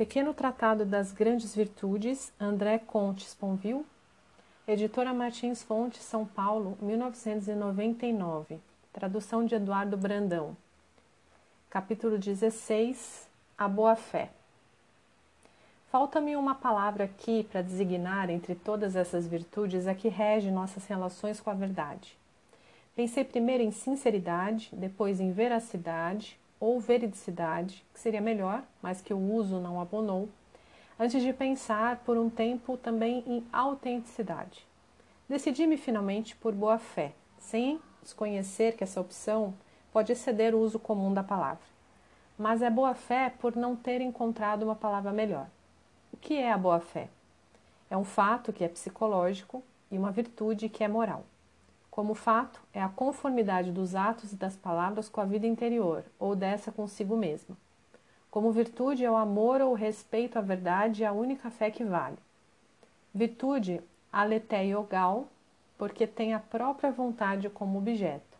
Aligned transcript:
Pequeno 0.00 0.32
Tratado 0.32 0.86
das 0.86 1.12
Grandes 1.12 1.54
Virtudes, 1.54 2.32
André 2.40 2.78
Comte 2.78 3.26
Sponville, 3.26 3.84
Editora 4.66 5.12
Martins 5.12 5.62
Fontes, 5.62 6.00
São 6.00 6.24
Paulo, 6.24 6.78
1999. 6.80 8.58
Tradução 8.94 9.44
de 9.44 9.56
Eduardo 9.56 9.98
Brandão. 9.98 10.56
Capítulo 11.68 12.16
16 12.16 13.28
A 13.58 13.68
Boa-Fé. 13.68 14.30
Falta-me 15.90 16.34
uma 16.34 16.54
palavra 16.54 17.04
aqui 17.04 17.44
para 17.44 17.60
designar 17.60 18.30
entre 18.30 18.54
todas 18.54 18.96
essas 18.96 19.26
virtudes 19.26 19.86
a 19.86 19.94
que 19.94 20.08
rege 20.08 20.50
nossas 20.50 20.86
relações 20.86 21.40
com 21.40 21.50
a 21.50 21.54
verdade. 21.54 22.16
Pensei 22.96 23.22
primeiro 23.22 23.62
em 23.62 23.70
sinceridade, 23.70 24.70
depois 24.72 25.20
em 25.20 25.30
veracidade, 25.30 26.39
ou 26.60 26.78
veridicidade, 26.78 27.84
que 27.92 27.98
seria 27.98 28.20
melhor, 28.20 28.62
mas 28.82 29.00
que 29.00 29.14
o 29.14 29.18
uso 29.18 29.58
não 29.58 29.80
abonou, 29.80 30.28
antes 30.98 31.22
de 31.22 31.32
pensar 31.32 31.96
por 32.04 32.18
um 32.18 32.28
tempo 32.28 32.76
também 32.76 33.24
em 33.26 33.44
autenticidade. 33.50 34.66
Decidi-me 35.26 35.78
finalmente 35.78 36.36
por 36.36 36.52
boa 36.52 36.78
fé, 36.78 37.12
sem 37.38 37.80
desconhecer 38.02 38.76
que 38.76 38.84
essa 38.84 39.00
opção 39.00 39.54
pode 39.90 40.12
exceder 40.12 40.54
o 40.54 40.60
uso 40.60 40.78
comum 40.78 41.14
da 41.14 41.22
palavra. 41.22 41.64
Mas 42.38 42.62
é 42.62 42.68
boa 42.68 42.94
fé 42.94 43.32
por 43.38 43.56
não 43.56 43.74
ter 43.74 44.00
encontrado 44.00 44.62
uma 44.62 44.74
palavra 44.74 45.12
melhor. 45.12 45.46
O 46.12 46.16
que 46.16 46.36
é 46.36 46.52
a 46.52 46.58
boa 46.58 46.80
fé? 46.80 47.08
É 47.90 47.96
um 47.96 48.04
fato 48.04 48.52
que 48.52 48.64
é 48.64 48.68
psicológico 48.68 49.62
e 49.90 49.98
uma 49.98 50.12
virtude 50.12 50.68
que 50.68 50.84
é 50.84 50.88
moral. 50.88 51.24
Como 51.90 52.14
fato, 52.14 52.62
é 52.72 52.80
a 52.80 52.88
conformidade 52.88 53.72
dos 53.72 53.96
atos 53.96 54.32
e 54.32 54.36
das 54.36 54.56
palavras 54.56 55.08
com 55.08 55.20
a 55.20 55.24
vida 55.24 55.46
interior, 55.46 56.04
ou 56.20 56.36
dessa 56.36 56.70
consigo 56.70 57.16
mesma. 57.16 57.56
Como 58.30 58.52
virtude, 58.52 59.04
é 59.04 59.10
o 59.10 59.16
amor 59.16 59.60
ou 59.60 59.72
o 59.72 59.74
respeito 59.74 60.38
à 60.38 60.40
verdade 60.40 61.02
e 61.02 61.04
a 61.04 61.12
única 61.12 61.50
fé 61.50 61.68
que 61.68 61.82
vale. 61.82 62.16
Virtude, 63.12 63.82
aletheiogal, 64.12 65.26
porque 65.76 66.06
tem 66.06 66.32
a 66.32 66.38
própria 66.38 66.92
vontade 66.92 67.50
como 67.50 67.78
objeto. 67.78 68.38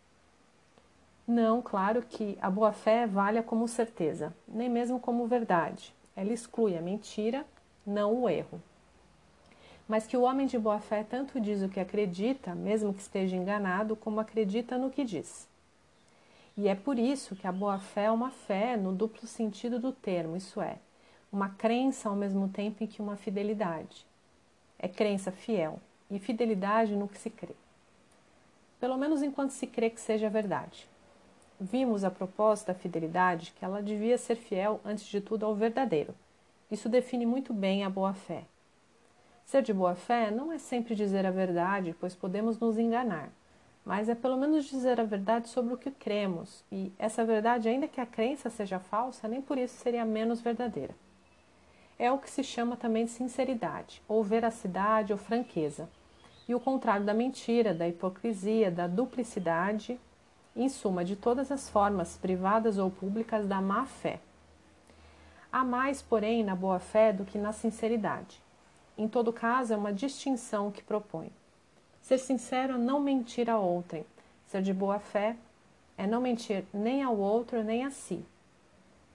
Não, 1.27 1.61
claro 1.61 2.03
que 2.03 2.39
a 2.41 2.49
boa-fé 2.49 3.05
valha 3.05 3.43
como 3.43 3.67
certeza, 3.67 4.33
nem 4.47 4.69
mesmo 4.69 5.01
como 5.01 5.27
verdade. 5.27 5.93
Ela 6.15 6.33
exclui 6.33 6.79
a 6.79 6.83
mentira, 6.83 7.45
não 7.85 8.15
o 8.15 8.29
erro 8.29 8.63
mas 9.91 10.07
que 10.07 10.17
o 10.17 10.23
homem 10.23 10.47
de 10.47 10.57
boa 10.57 10.79
fé 10.79 11.03
tanto 11.03 11.41
diz 11.41 11.63
o 11.63 11.69
que 11.69 11.81
acredita, 11.81 12.55
mesmo 12.55 12.95
que 12.95 13.01
esteja 13.01 13.35
enganado, 13.35 13.97
como 13.97 14.21
acredita 14.21 14.79
no 14.79 14.89
que 14.89 15.03
diz. 15.03 15.49
E 16.57 16.69
é 16.69 16.77
por 16.77 16.97
isso 16.97 17.35
que 17.35 17.45
a 17.45 17.51
boa 17.51 17.77
fé 17.81 18.05
é 18.05 18.11
uma 18.13 18.31
fé 18.31 18.77
no 18.77 18.93
duplo 18.93 19.27
sentido 19.27 19.81
do 19.81 19.91
termo, 19.91 20.37
isso 20.37 20.61
é, 20.61 20.77
uma 21.33 21.49
crença 21.49 22.09
ao 22.09 22.15
mesmo 22.15 22.49
tempo 22.49 22.85
em 22.85 22.87
que 22.87 23.03
uma 23.03 23.17
fidelidade. 23.17 24.07
É 24.79 24.87
crença 24.87 25.33
fiel 25.33 25.81
e 26.09 26.21
fidelidade 26.21 26.95
no 26.95 27.09
que 27.09 27.19
se 27.19 27.29
crê. 27.29 27.57
Pelo 28.79 28.97
menos 28.97 29.23
enquanto 29.23 29.51
se 29.51 29.67
crê 29.67 29.91
que 29.91 30.01
seja 30.01 30.31
verdade. 30.31 30.87
Vimos 31.59 32.05
a 32.05 32.13
propósito 32.13 32.69
da 32.69 32.75
fidelidade 32.75 33.53
que 33.59 33.65
ela 33.65 33.83
devia 33.83 34.17
ser 34.17 34.37
fiel, 34.37 34.81
antes 34.85 35.07
de 35.07 35.21
tudo, 35.21 35.45
ao 35.45 35.57
verdadeiro. 35.57 36.15
Isso 36.71 36.89
define 36.89 37.27
muito 37.27 37.53
bem 37.53 37.83
a 37.83 37.91
boa 37.91 38.15
fé. 38.15 38.45
Ser 39.45 39.63
de 39.63 39.73
boa 39.73 39.95
fé 39.95 40.31
não 40.31 40.53
é 40.53 40.59
sempre 40.59 40.95
dizer 40.95 41.27
a 41.27 41.31
verdade, 41.31 41.95
pois 41.99 42.15
podemos 42.15 42.59
nos 42.59 42.79
enganar, 42.79 43.31
mas 43.85 44.09
é 44.09 44.15
pelo 44.15 44.37
menos 44.37 44.67
dizer 44.67 45.01
a 45.01 45.05
verdade 45.05 45.49
sobre 45.49 45.75
o 45.75 45.79
que 45.79 45.91
cremos, 45.91 46.65
e 46.71 46.93
essa 46.99 47.25
verdade, 47.25 47.69
ainda 47.69 47.89
que 47.89 48.01
a 48.01 48.07
crença 48.07 48.49
seja 48.49 48.79
falsa, 48.79 49.27
nem 49.27 49.43
por 49.43 49.59
isso 49.59 49.77
seria 49.77 50.05
menos 50.05 50.41
verdadeira. 50.41 50.95
É 51.99 52.11
o 52.13 52.19
que 52.19 52.31
se 52.31 52.45
chama 52.45 52.77
também 52.77 53.05
de 53.05 53.11
sinceridade, 53.11 54.03
ou 54.07 54.23
veracidade 54.23 55.13
ou 55.13 55.19
franqueza, 55.19 55.89
e 56.49 56.55
o 56.55 56.61
contrário 56.61 57.05
da 57.05 57.15
mentira, 57.15 57.75
da 57.75 57.89
hipocrisia, 57.89 58.71
da 58.71 58.87
duplicidade, 58.87 60.01
em 60.55 60.69
suma, 60.69 61.05
de 61.05 61.17
todas 61.17 61.53
as 61.53 61.69
formas, 61.69 62.17
privadas 62.17 62.79
ou 62.79 62.91
públicas, 62.91 63.47
da 63.47 63.61
má 63.61 63.87
fé. 63.87 64.21
Há 65.53 65.65
mais, 65.65 66.01
porém, 66.03 66.45
na 66.45 66.55
boa 66.55 66.79
fé 66.79 67.13
do 67.13 67.25
que 67.25 67.39
na 67.39 67.53
sinceridade. 67.53 68.41
Em 69.01 69.09
todo 69.09 69.33
caso, 69.33 69.73
é 69.73 69.77
uma 69.79 69.95
distinção 69.95 70.71
que 70.71 70.83
propõe. 70.83 71.33
Ser 72.03 72.19
sincero 72.19 72.75
é 72.75 72.77
não 72.77 73.01
mentir 73.01 73.49
a 73.49 73.59
outrem. 73.59 74.05
Ser 74.47 74.61
de 74.61 74.75
boa 74.75 74.99
fé 74.99 75.39
é 75.97 76.07
não 76.07 76.21
mentir 76.21 76.67
nem 76.71 77.03
ao 77.03 77.17
outro 77.17 77.65
nem 77.65 77.83
a 77.83 77.91
si. 77.91 78.23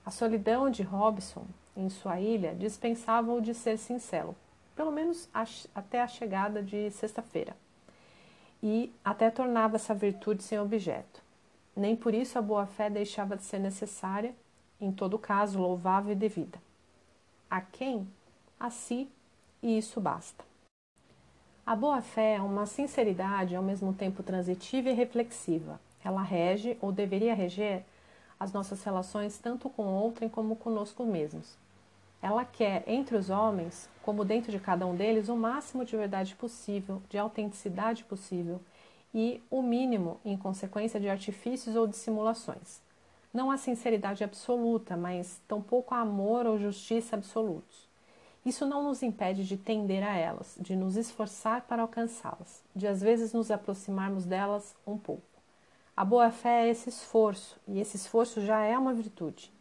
A 0.04 0.10
solidão 0.10 0.72
de 0.72 0.82
Robson 0.82 1.46
em 1.78 1.88
sua 1.88 2.20
ilha 2.20 2.56
dispensava-o 2.56 3.40
de 3.40 3.54
ser 3.54 3.78
sincero, 3.78 4.36
pelo 4.76 4.92
menos 4.92 5.30
até 5.76 6.02
a 6.02 6.08
chegada 6.08 6.64
de 6.64 6.90
sexta-feira, 6.90 7.56
e 8.64 8.92
até 9.04 9.30
tornava 9.30 9.76
essa 9.76 9.94
virtude 9.94 10.42
sem 10.42 10.60
objeto. 10.60 11.22
Nem 11.76 11.96
por 11.96 12.12
isso 12.12 12.40
a 12.40 12.42
boa-fé 12.42 12.90
deixava 12.90 13.38
de 13.38 13.44
ser 13.44 13.60
necessária, 13.60 14.34
em 14.82 14.92
todo 14.92 15.20
caso 15.20 15.60
louvável 15.60 16.14
e 16.14 16.16
devida. 16.16 16.58
A 17.48 17.62
quem? 17.62 18.08
A 18.60 18.72
si 18.72 19.08
e 19.66 19.80
isso 19.80 20.00
basta. 20.00 20.46
A 21.66 21.76
boa-fé 21.76 22.36
é 22.36 22.42
uma 22.42 22.68
sinceridade 22.68 23.56
ao 23.56 23.64
mesmo 23.64 23.92
tempo 23.92 24.22
transitiva 24.22 24.92
e 24.92 24.94
reflexiva. 24.94 25.82
Ela 26.04 26.22
rege, 26.22 26.78
ou 26.80 26.92
deveria 26.92 27.34
reger, 27.34 27.84
as 28.40 28.54
nossas 28.54 28.84
relações 28.84 29.40
tanto 29.40 29.68
com 29.68 29.88
outrem 29.88 30.30
como 30.30 30.56
conosco 30.56 31.04
mesmos. 31.04 31.58
Ela 32.22 32.46
quer, 32.46 32.84
entre 32.86 33.18
os 33.18 33.32
homens, 33.32 33.90
como 34.04 34.24
dentro 34.24 34.52
de 34.52 34.60
cada 34.60 34.86
um 34.86 34.96
deles, 34.96 35.30
o 35.30 35.36
máximo 35.36 35.84
de 35.84 35.98
verdade 35.98 36.36
possível, 36.36 37.02
de 37.10 37.18
autenticidade 37.18 38.04
possível 38.04 38.62
e 39.12 39.42
o 39.50 39.64
mínimo, 39.64 40.20
em 40.24 40.38
consequência 40.38 41.00
de 41.00 41.10
artifícios 41.10 41.76
ou 41.76 41.88
dissimulações. 41.88 42.82
Não 43.34 43.50
a 43.50 43.58
sinceridade 43.58 44.24
absoluta, 44.24 44.96
mas 44.96 45.42
tampouco 45.48 45.96
a 45.96 46.02
amor 46.02 46.46
ou 46.46 46.60
justiça 46.60 47.16
absolutos. 47.16 47.95
Isso 48.46 48.64
não 48.64 48.84
nos 48.84 49.02
impede 49.02 49.44
de 49.44 49.58
tender 49.58 50.04
a 50.04 50.16
elas, 50.16 50.56
de 50.62 50.76
nos 50.76 50.96
esforçar 50.96 51.62
para 51.62 51.82
alcançá-las, 51.82 52.64
de 52.76 52.86
às 52.86 53.02
vezes 53.02 53.34
nos 53.34 53.50
aproximarmos 53.50 54.24
delas 54.24 54.76
um 54.86 55.00
pouco. 55.00 55.24
A 55.98 56.06
boa-fé 56.06 56.68
é 56.68 56.70
esse 56.70 56.88
esforço, 56.90 57.60
e 57.68 57.80
esse 57.80 57.98
esforço 57.98 58.42
já 58.42 58.62
é 58.62 58.78
uma 58.78 58.94
virtude. 58.94 59.52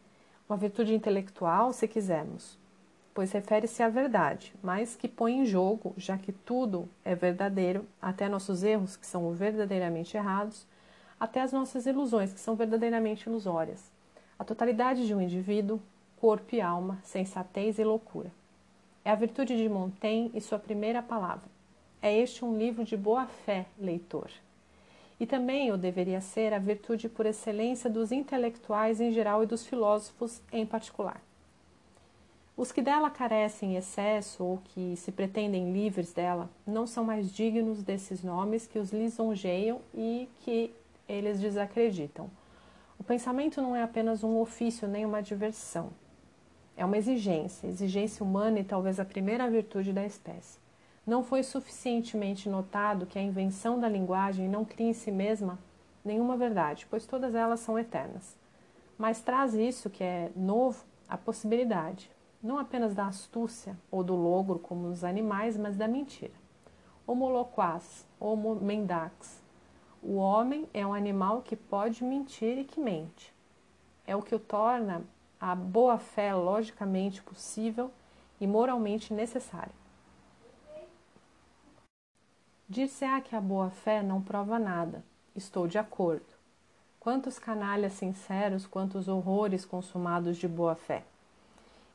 Uma 0.47 0.55
virtude 0.55 0.93
intelectual, 0.93 1.73
se 1.73 1.87
quisermos, 1.87 2.59
pois 3.11 3.31
refere-se 3.31 3.81
à 3.81 3.89
verdade, 3.89 4.53
mas 4.61 4.95
que 4.95 5.07
põe 5.07 5.39
em 5.39 5.45
jogo, 5.47 5.95
já 5.97 6.15
que 6.15 6.31
tudo 6.31 6.87
é 7.03 7.15
verdadeiro, 7.15 7.87
até 7.99 8.29
nossos 8.29 8.61
erros, 8.61 8.95
que 8.95 9.07
são 9.07 9.31
verdadeiramente 9.31 10.15
errados, 10.15 10.67
até 11.19 11.41
as 11.41 11.51
nossas 11.51 11.87
ilusões, 11.87 12.31
que 12.31 12.39
são 12.39 12.55
verdadeiramente 12.55 13.27
ilusórias. 13.27 13.91
A 14.37 14.43
totalidade 14.43 15.07
de 15.07 15.15
um 15.15 15.21
indivíduo, 15.21 15.81
corpo 16.17 16.53
e 16.53 16.61
alma, 16.61 16.99
sensatez 17.01 17.79
e 17.79 17.83
loucura. 17.83 18.31
É 19.05 19.11
a 19.11 19.15
virtude 19.15 19.55
de 19.55 19.69
Montaigne 19.69 20.31
e 20.33 20.41
sua 20.41 20.57
primeira 20.57 20.99
palavra. 20.99 21.47
É 22.01 22.11
este 22.17 22.43
um 22.43 22.57
livro 22.57 22.83
de 22.83 22.97
boa 22.97 23.27
fé, 23.27 23.67
leitor. 23.79 24.31
E 25.19 25.27
também 25.27 25.71
o 25.71 25.77
deveria 25.77 26.19
ser 26.19 26.51
a 26.51 26.57
virtude 26.57 27.07
por 27.07 27.27
excelência 27.27 27.87
dos 27.87 28.11
intelectuais 28.11 28.99
em 28.99 29.11
geral 29.11 29.43
e 29.43 29.45
dos 29.45 29.63
filósofos 29.63 30.41
em 30.51 30.65
particular. 30.65 31.21
Os 32.57 32.71
que 32.71 32.81
dela 32.81 33.11
carecem 33.11 33.73
em 33.73 33.77
excesso 33.77 34.43
ou 34.43 34.57
que 34.73 34.95
se 34.97 35.11
pretendem 35.11 35.71
livres 35.71 36.11
dela 36.11 36.49
não 36.65 36.87
são 36.87 37.03
mais 37.03 37.31
dignos 37.31 37.83
desses 37.83 38.23
nomes 38.23 38.65
que 38.65 38.79
os 38.79 38.91
lisonjeiam 38.91 39.81
e 39.93 40.27
que 40.43 40.73
eles 41.07 41.39
desacreditam. 41.39 42.27
O 42.97 43.03
pensamento 43.03 43.61
não 43.61 43.75
é 43.75 43.83
apenas 43.83 44.23
um 44.23 44.39
ofício 44.39 44.87
nem 44.87 45.05
uma 45.05 45.21
diversão. 45.21 45.91
É 46.77 46.83
uma 46.83 46.97
exigência, 46.97 47.67
exigência 47.67 48.23
humana 48.23 48.59
e 48.59 48.63
talvez 48.63 48.99
a 48.99 49.05
primeira 49.05 49.49
virtude 49.49 49.93
da 49.93 50.05
espécie. 50.05 50.59
Não 51.07 51.23
foi 51.23 51.43
suficientemente 51.43 52.49
notado 52.49 53.05
que 53.05 53.17
a 53.17 53.21
invenção 53.21 53.79
da 53.79 53.87
linguagem 53.87 54.49
não 54.49 54.65
cria 54.65 54.89
em 54.89 54.93
si 54.93 55.11
mesma 55.11 55.57
nenhuma 56.03 56.35
verdade, 56.35 56.85
pois 56.89 57.05
todas 57.05 57.33
elas 57.33 57.59
são 57.59 57.79
eternas. 57.79 58.35
Mas 58.97 59.21
traz 59.21 59.53
isso 59.53 59.89
que 59.89 60.03
é 60.03 60.31
novo, 60.35 60.83
a 61.07 61.17
possibilidade, 61.17 62.09
não 62.41 62.57
apenas 62.57 62.93
da 62.93 63.07
astúcia 63.07 63.77
ou 63.89 64.03
do 64.03 64.15
logro 64.15 64.59
como 64.59 64.87
nos 64.87 65.03
animais, 65.03 65.57
mas 65.57 65.75
da 65.75 65.87
mentira. 65.87 66.33
Homo 67.07 67.29
loquaz, 67.29 68.05
homo 68.19 68.55
mendax. 68.55 69.41
O 70.01 70.15
homem 70.15 70.67
é 70.73 70.85
um 70.85 70.93
animal 70.93 71.41
que 71.41 71.55
pode 71.55 72.03
mentir 72.03 72.57
e 72.57 72.63
que 72.63 72.79
mente. 72.79 73.33
É 74.05 74.15
o 74.15 74.21
que 74.21 74.35
o 74.35 74.39
torna 74.39 75.03
a 75.39 75.55
boa-fé 75.55 76.33
logicamente 76.33 77.21
possível 77.21 77.91
e 78.39 78.47
moralmente 78.47 79.13
necessária. 79.13 79.73
Dir-se-á 82.67 83.21
que 83.21 83.35
a 83.35 83.41
boa-fé 83.41 84.01
não 84.01 84.21
prova 84.21 84.57
nada. 84.57 85.03
Estou 85.35 85.67
de 85.67 85.77
acordo. 85.77 86.25
Quantos 86.99 87.37
canalhas 87.37 87.93
sinceros, 87.93 88.65
quantos 88.65 89.07
horrores 89.07 89.63
consumados 89.63 90.37
de 90.37 90.47
boa-fé. 90.47 91.03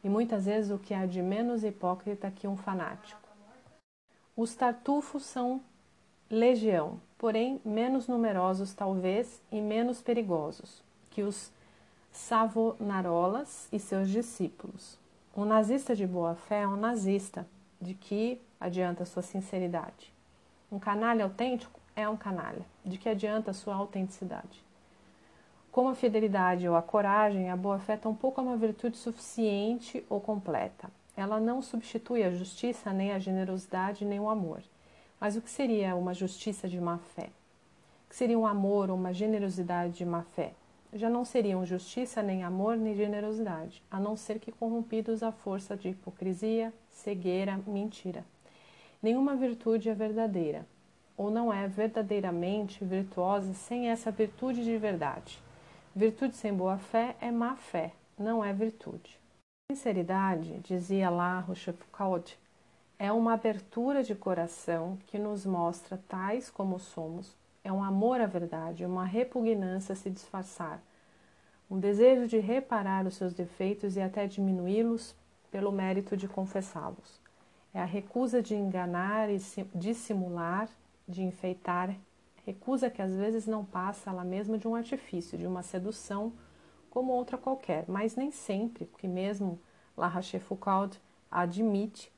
e 0.02 0.08
muitas 0.08 0.46
vezes 0.46 0.70
o 0.70 0.78
que 0.78 0.94
há 0.94 1.06
de 1.06 1.20
menos 1.20 1.62
hipócrita 1.62 2.30
que 2.30 2.48
um 2.48 2.56
fanático. 2.56 3.20
Os 4.36 4.54
tartufos 4.54 5.24
são 5.24 5.60
legião, 6.30 7.00
porém 7.18 7.60
menos 7.64 8.06
numerosos 8.06 8.72
talvez 8.72 9.42
e 9.52 9.60
menos 9.60 10.00
perigosos 10.00 10.82
que 11.10 11.22
os 11.22 11.50
Savonarolas 12.12 13.68
e 13.72 13.78
seus 13.78 14.08
discípulos. 14.08 14.98
Um 15.34 15.44
nazista 15.44 15.94
de 15.94 16.06
boa 16.06 16.34
fé 16.34 16.62
é 16.62 16.66
um 16.66 16.76
nazista, 16.76 17.46
de 17.80 17.94
que 17.94 18.40
adianta 18.60 19.04
sua 19.04 19.22
sinceridade. 19.22 20.12
Um 20.70 20.78
canalha 20.78 21.24
autêntico 21.24 21.80
é 21.94 22.08
um 22.08 22.16
canalha, 22.16 22.66
de 22.84 22.98
que 22.98 23.08
adianta 23.08 23.52
sua 23.52 23.76
autenticidade. 23.76 24.62
Como 25.70 25.88
a 25.88 25.94
fidelidade 25.94 26.68
ou 26.68 26.74
a 26.74 26.82
coragem, 26.82 27.48
a 27.48 27.56
boa-fé 27.56 27.96
tampouco 27.96 28.40
é 28.40 28.44
uma 28.44 28.56
virtude 28.56 28.96
suficiente 28.96 30.04
ou 30.10 30.20
completa. 30.20 30.90
Ela 31.16 31.38
não 31.38 31.62
substitui 31.62 32.24
a 32.24 32.30
justiça, 32.30 32.92
nem 32.92 33.12
a 33.12 33.20
generosidade, 33.20 34.04
nem 34.04 34.18
o 34.18 34.28
amor. 34.28 34.62
Mas 35.20 35.36
o 35.36 35.40
que 35.40 35.50
seria 35.50 35.94
uma 35.94 36.12
justiça 36.12 36.68
de 36.68 36.80
má 36.80 36.98
fé? 36.98 37.30
O 38.06 38.10
que 38.10 38.16
seria 38.16 38.38
um 38.38 38.46
amor 38.46 38.90
ou 38.90 38.96
uma 38.96 39.12
generosidade 39.12 39.92
de 39.92 40.04
má 40.04 40.22
fé? 40.22 40.54
Já 40.92 41.08
não 41.08 41.24
seriam 41.24 41.64
justiça, 41.64 42.20
nem 42.20 42.42
amor, 42.42 42.76
nem 42.76 42.96
generosidade, 42.96 43.82
a 43.90 44.00
não 44.00 44.16
ser 44.16 44.40
que 44.40 44.50
corrompidos 44.50 45.22
à 45.22 45.30
força 45.30 45.76
de 45.76 45.90
hipocrisia, 45.90 46.72
cegueira, 46.88 47.60
mentira. 47.66 48.24
Nenhuma 49.00 49.36
virtude 49.36 49.88
é 49.88 49.94
verdadeira, 49.94 50.66
ou 51.16 51.30
não 51.30 51.52
é 51.52 51.68
verdadeiramente 51.68 52.84
virtuosa 52.84 53.54
sem 53.54 53.88
essa 53.88 54.10
virtude 54.10 54.64
de 54.64 54.76
verdade. 54.76 55.38
Virtude 55.94 56.36
sem 56.36 56.52
boa 56.52 56.76
fé 56.76 57.16
é 57.20 57.30
má 57.30 57.54
fé, 57.54 57.92
não 58.18 58.44
é 58.44 58.52
virtude. 58.52 59.18
Sinceridade, 59.70 60.58
dizia 60.58 61.08
lá 61.08 61.38
Rochefoucauld, 61.38 62.36
é 62.98 63.12
uma 63.12 63.34
abertura 63.34 64.02
de 64.02 64.14
coração 64.14 64.98
que 65.06 65.18
nos 65.18 65.46
mostra 65.46 65.98
tais 66.08 66.50
como 66.50 66.78
somos, 66.78 67.34
é 67.62 67.72
um 67.72 67.82
amor 67.82 68.20
à 68.20 68.26
verdade, 68.26 68.84
uma 68.84 69.04
repugnância 69.04 69.92
a 69.92 69.96
se 69.96 70.10
disfarçar, 70.10 70.82
um 71.70 71.78
desejo 71.78 72.26
de 72.26 72.38
reparar 72.38 73.06
os 73.06 73.14
seus 73.14 73.32
defeitos 73.32 73.96
e 73.96 74.00
até 74.00 74.26
diminuí-los 74.26 75.14
pelo 75.50 75.70
mérito 75.70 76.16
de 76.16 76.26
confessá-los. 76.26 77.20
É 77.72 77.80
a 77.80 77.84
recusa 77.84 78.42
de 78.42 78.54
enganar 78.54 79.30
e 79.30 79.38
dissimular, 79.74 80.68
de 81.06 81.22
enfeitar 81.22 81.94
recusa 82.44 82.90
que 82.90 83.00
às 83.02 83.14
vezes 83.14 83.46
não 83.46 83.64
passa 83.64 84.10
ela 84.10 84.24
mesma 84.24 84.58
de 84.58 84.66
um 84.66 84.74
artifício, 84.74 85.38
de 85.38 85.46
uma 85.46 85.62
sedução 85.62 86.32
como 86.90 87.12
outra 87.12 87.38
qualquer, 87.38 87.84
mas 87.86 88.16
nem 88.16 88.32
sempre, 88.32 88.86
porque 88.86 89.06
mesmo 89.06 89.60
La 89.96 90.08
Rochefoucauld 90.08 91.00
admite 91.30 92.12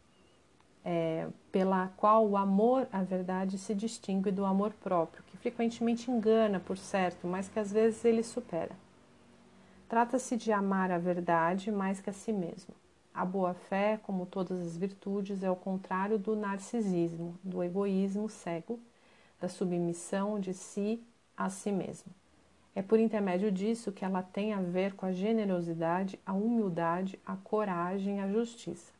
é, 0.84 1.29
pela 1.50 1.88
qual 1.96 2.26
o 2.26 2.37
amor 2.37 2.88
à 2.93 3.02
verdade 3.02 3.58
se 3.58 3.75
distingue 3.75 4.31
do 4.31 4.44
amor 4.44 4.73
próprio, 4.73 5.23
que 5.25 5.37
frequentemente 5.37 6.11
engana, 6.11 6.61
por 6.61 6.76
certo, 6.76 7.26
mas 7.26 7.49
que 7.49 7.58
às 7.58 7.73
vezes 7.73 8.05
ele 8.05 8.23
supera. 8.23 8.75
Trata-se 9.88 10.37
de 10.37 10.50
amar 10.50 10.90
a 10.90 10.99
verdade 10.99 11.70
mais 11.70 12.00
que 12.00 12.11
a 12.11 12.12
si 12.12 12.32
mesmo. 12.32 12.75
A 13.14 13.25
boa-fé, 13.25 14.00
como 14.02 14.25
todas 14.25 14.61
as 14.61 14.76
virtudes, 14.76 15.43
é 15.43 15.50
o 15.50 15.56
contrário 15.56 16.19
do 16.19 16.34
narcisismo, 16.34 17.38
do 17.44 17.62
egoísmo 17.62 18.29
cego 18.29 18.81
da 19.43 19.49
submissão 19.49 20.38
de 20.38 20.55
si 20.55 21.02
a 21.37 21.50
si 21.50 21.73
mesmo. 21.73 22.12
É 22.75 22.81
por 22.81 22.99
intermédio 22.99 23.50
disso 23.50 23.93
que 23.93 24.05
ela 24.05 24.23
tem 24.23 24.55
a 24.55 24.61
ver 24.61 24.94
com 24.94 25.05
a 25.05 25.12
generosidade, 25.12 26.19
a 26.25 26.32
humildade, 26.32 27.19
a 27.26 27.37
coragem, 27.37 28.20
a 28.20 28.29
justiça. 28.29 28.93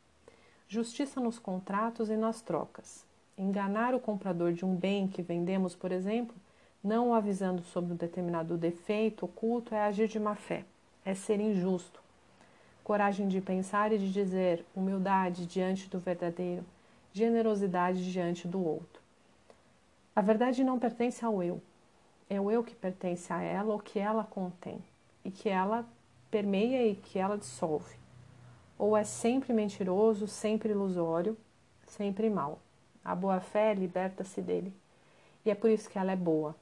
Justiça 0.73 1.21
nos 1.21 1.37
contratos 1.37 2.09
e 2.09 2.17
nas 2.17 2.41
trocas. 2.41 3.05
Enganar 3.37 3.93
o 3.93 3.99
comprador 3.99 4.53
de 4.53 4.65
um 4.65 4.75
bem 4.75 5.07
que 5.07 5.21
vendemos, 5.21 5.75
por 5.75 5.91
exemplo, 5.91 6.35
não 6.83 7.09
o 7.09 7.13
avisando 7.13 7.61
sobre 7.61 7.93
um 7.93 7.95
determinado 7.95 8.57
defeito 8.57 9.25
oculto, 9.25 9.75
é 9.75 9.83
agir 9.83 10.07
de 10.07 10.19
má 10.19 10.33
fé, 10.33 10.65
é 11.05 11.13
ser 11.13 11.39
injusto. 11.39 12.01
Coragem 12.83 13.27
de 13.27 13.39
pensar 13.39 13.93
e 13.93 13.99
de 13.99 14.11
dizer, 14.11 14.65
humildade 14.75 15.45
diante 15.45 15.87
do 15.87 15.99
verdadeiro, 15.99 16.65
generosidade 17.13 18.11
diante 18.11 18.47
do 18.47 18.59
outro. 18.65 18.99
A 20.15 20.21
verdade 20.21 20.63
não 20.63 20.79
pertence 20.79 21.23
ao 21.23 21.43
eu. 21.43 21.61
É 22.27 22.41
o 22.41 22.49
eu 22.49 22.63
que 22.63 22.73
pertence 22.73 23.31
a 23.31 23.43
ela, 23.43 23.73
ou 23.73 23.79
que 23.79 23.99
ela 23.99 24.23
contém, 24.23 24.83
e 25.23 25.29
que 25.29 25.49
ela 25.49 25.85
permeia 26.31 26.87
e 26.87 26.95
que 26.95 27.19
ela 27.19 27.37
dissolve. 27.37 28.01
Ou 28.83 28.97
é 28.97 29.05
sempre 29.05 29.53
mentiroso, 29.53 30.27
sempre 30.27 30.71
ilusório, 30.71 31.37
sempre 31.87 32.29
mal. 32.29 32.59
A 33.01 33.15
boa-fé 33.15 33.73
liberta-se 33.73 34.41
dele. 34.41 34.73
E 35.45 35.49
é 35.49 35.55
por 35.55 35.69
isso 35.69 35.89
que 35.89 35.97
ela 35.97 36.11
é 36.11 36.17
boa. 36.17 36.53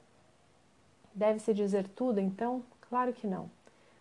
Deve-se 1.12 1.52
dizer 1.52 1.88
tudo, 1.88 2.20
então? 2.20 2.62
Claro 2.88 3.12
que 3.12 3.26
não, 3.26 3.50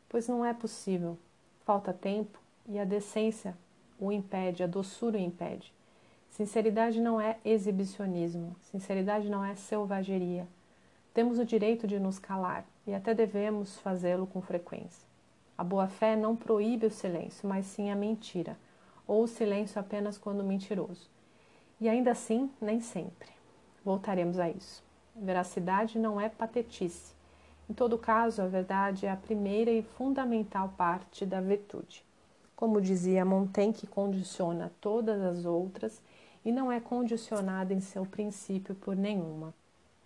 pois 0.07 0.27
não 0.27 0.45
é 0.45 0.53
possível. 0.53 1.17
Falta 1.65 1.91
tempo 1.91 2.37
e 2.67 2.77
a 2.77 2.85
decência 2.85 3.57
o 3.99 4.11
impede, 4.11 4.61
a 4.61 4.67
doçura 4.67 5.17
o 5.17 5.19
impede. 5.19 5.73
Sinceridade 6.29 7.01
não 7.01 7.19
é 7.19 7.39
exibicionismo, 7.43 8.55
sinceridade 8.61 9.31
não 9.31 9.43
é 9.43 9.55
selvageria. 9.55 10.47
Temos 11.11 11.39
o 11.39 11.45
direito 11.45 11.87
de 11.87 11.99
nos 11.99 12.19
calar 12.19 12.67
e 12.85 12.93
até 12.93 13.15
devemos 13.15 13.79
fazê-lo 13.79 14.27
com 14.27 14.43
frequência. 14.43 15.10
A 15.61 15.63
boa-fé 15.63 16.15
não 16.15 16.35
proíbe 16.35 16.87
o 16.87 16.91
silêncio, 16.91 17.47
mas 17.47 17.67
sim 17.67 17.91
a 17.91 17.95
mentira, 17.95 18.57
ou 19.05 19.25
o 19.25 19.27
silêncio 19.27 19.79
apenas 19.79 20.17
quando 20.17 20.43
mentiroso. 20.43 21.07
E 21.79 21.87
ainda 21.87 22.09
assim, 22.09 22.49
nem 22.59 22.79
sempre. 22.79 23.29
Voltaremos 23.85 24.39
a 24.39 24.49
isso. 24.49 24.83
Veracidade 25.15 25.99
não 25.99 26.19
é 26.19 26.29
patetice. 26.29 27.13
Em 27.69 27.75
todo 27.75 27.95
caso, 27.95 28.41
a 28.41 28.47
verdade 28.47 29.05
é 29.05 29.11
a 29.11 29.15
primeira 29.15 29.69
e 29.69 29.83
fundamental 29.83 30.73
parte 30.75 31.27
da 31.27 31.39
virtude. 31.39 32.03
Como 32.55 32.81
dizia 32.81 33.23
Montaigne, 33.23 33.71
que 33.71 33.85
condiciona 33.85 34.71
todas 34.81 35.21
as 35.21 35.45
outras 35.45 36.01
e 36.43 36.51
não 36.51 36.71
é 36.71 36.79
condicionada 36.79 37.71
em 37.71 37.81
seu 37.81 38.03
princípio 38.03 38.73
por 38.73 38.95
nenhuma. 38.95 39.53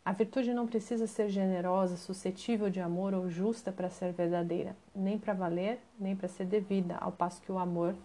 A 0.06 0.12
virtude 0.12 0.54
não 0.54 0.68
precisa 0.68 1.08
ser 1.08 1.30
generosa, 1.30 1.98
suscetível 1.98 2.70
de 2.70 2.80
amor 2.80 3.16
ou 3.16 3.28
justa 3.28 3.72
para 3.72 3.90
ser 3.90 4.14
verdadeira, 4.14 4.78
nem 4.96 5.18
para 5.18 5.34
valer, 5.34 5.80
nem 6.00 6.16
para 6.16 6.28
ser 6.28 6.46
devida, 6.46 6.96
ao 6.98 7.12
passo 7.12 7.42
que 7.42 7.52
o 7.52 7.58
amor, 7.58 7.96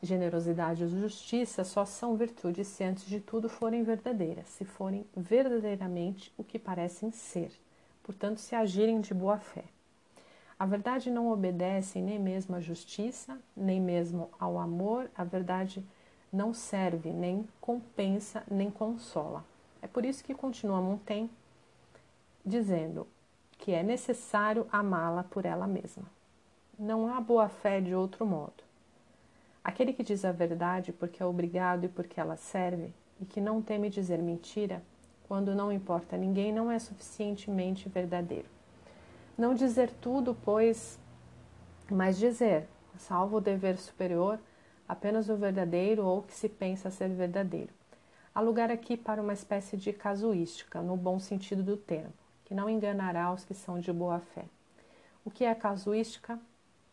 generosidade 0.00 0.84
e 0.84 0.88
justiça 0.88 1.64
só 1.64 1.84
são 1.84 2.14
virtudes 2.14 2.68
se 2.68 2.84
antes 2.84 3.04
de 3.04 3.18
tudo 3.18 3.48
forem 3.48 3.82
verdadeiras, 3.82 4.46
se 4.46 4.64
forem 4.64 5.04
verdadeiramente 5.16 6.32
o 6.38 6.44
que 6.44 6.56
parecem 6.56 7.10
ser, 7.10 7.50
portanto, 8.04 8.38
se 8.38 8.54
agirem 8.54 9.00
de 9.00 9.12
boa 9.12 9.38
fé. 9.38 9.64
A 10.56 10.64
verdade 10.66 11.10
não 11.10 11.32
obedece 11.32 12.00
nem 12.00 12.16
mesmo 12.20 12.54
à 12.54 12.60
justiça, 12.60 13.36
nem 13.56 13.80
mesmo 13.80 14.30
ao 14.38 14.56
amor, 14.56 15.10
a 15.16 15.24
verdade 15.24 15.84
não 16.32 16.54
serve, 16.54 17.10
nem 17.10 17.44
compensa, 17.60 18.44
nem 18.48 18.70
consola. 18.70 19.44
É 19.80 19.86
por 19.86 20.04
isso 20.04 20.24
que 20.24 20.34
continua 20.34 20.80
Montaigne 20.80 21.30
dizendo 22.44 23.06
que 23.58 23.72
é 23.72 23.82
necessário 23.82 24.66
amá-la 24.70 25.24
por 25.24 25.44
ela 25.44 25.66
mesma. 25.66 26.04
Não 26.78 27.12
há 27.12 27.20
boa 27.20 27.48
fé 27.48 27.80
de 27.80 27.94
outro 27.94 28.24
modo. 28.24 28.62
Aquele 29.62 29.92
que 29.92 30.02
diz 30.02 30.24
a 30.24 30.32
verdade 30.32 30.92
porque 30.92 31.22
é 31.22 31.26
obrigado 31.26 31.84
e 31.84 31.88
porque 31.88 32.20
ela 32.20 32.36
serve, 32.36 32.94
e 33.20 33.24
que 33.24 33.40
não 33.40 33.60
teme 33.60 33.90
dizer 33.90 34.18
mentira, 34.18 34.82
quando 35.26 35.54
não 35.54 35.70
importa 35.70 36.16
a 36.16 36.18
ninguém, 36.18 36.52
não 36.52 36.70
é 36.70 36.78
suficientemente 36.78 37.88
verdadeiro. 37.88 38.48
Não 39.36 39.54
dizer 39.54 39.90
tudo, 40.00 40.36
pois, 40.42 40.98
mas 41.90 42.16
dizer, 42.16 42.66
salvo 42.96 43.36
o 43.36 43.40
dever 43.40 43.76
superior, 43.76 44.38
apenas 44.88 45.28
o 45.28 45.36
verdadeiro 45.36 46.04
ou 46.04 46.20
o 46.20 46.22
que 46.22 46.34
se 46.34 46.48
pensa 46.48 46.90
ser 46.90 47.10
verdadeiro. 47.10 47.77
Há 48.38 48.40
lugar 48.40 48.70
aqui 48.70 48.96
para 48.96 49.20
uma 49.20 49.32
espécie 49.32 49.76
de 49.76 49.92
casuística, 49.92 50.80
no 50.80 50.96
bom 50.96 51.18
sentido 51.18 51.60
do 51.60 51.76
termo, 51.76 52.12
que 52.44 52.54
não 52.54 52.70
enganará 52.70 53.32
os 53.32 53.44
que 53.44 53.52
são 53.52 53.80
de 53.80 53.92
boa 53.92 54.20
fé. 54.20 54.44
O 55.24 55.30
que 55.32 55.44
é 55.44 55.52
casuística? 55.56 56.38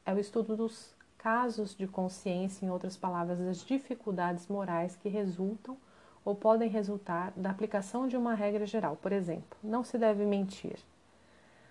É 0.04 0.12
o 0.12 0.18
estudo 0.18 0.58
dos 0.58 0.96
casos 1.20 1.76
de 1.76 1.86
consciência, 1.86 2.66
em 2.66 2.72
outras 2.72 2.98
palavras, 2.98 3.38
das 3.38 3.64
dificuldades 3.64 4.48
morais 4.48 4.96
que 4.96 5.08
resultam 5.08 5.78
ou 6.26 6.34
podem 6.34 6.68
resultar 6.68 7.32
da 7.36 7.52
aplicação 7.52 8.08
de 8.08 8.18
uma 8.18 8.34
regra 8.34 8.66
geral. 8.66 8.96
Por 8.96 9.12
exemplo, 9.12 9.56
não 9.64 9.84
se 9.84 10.00
deve 10.00 10.26
mentir. 10.26 10.80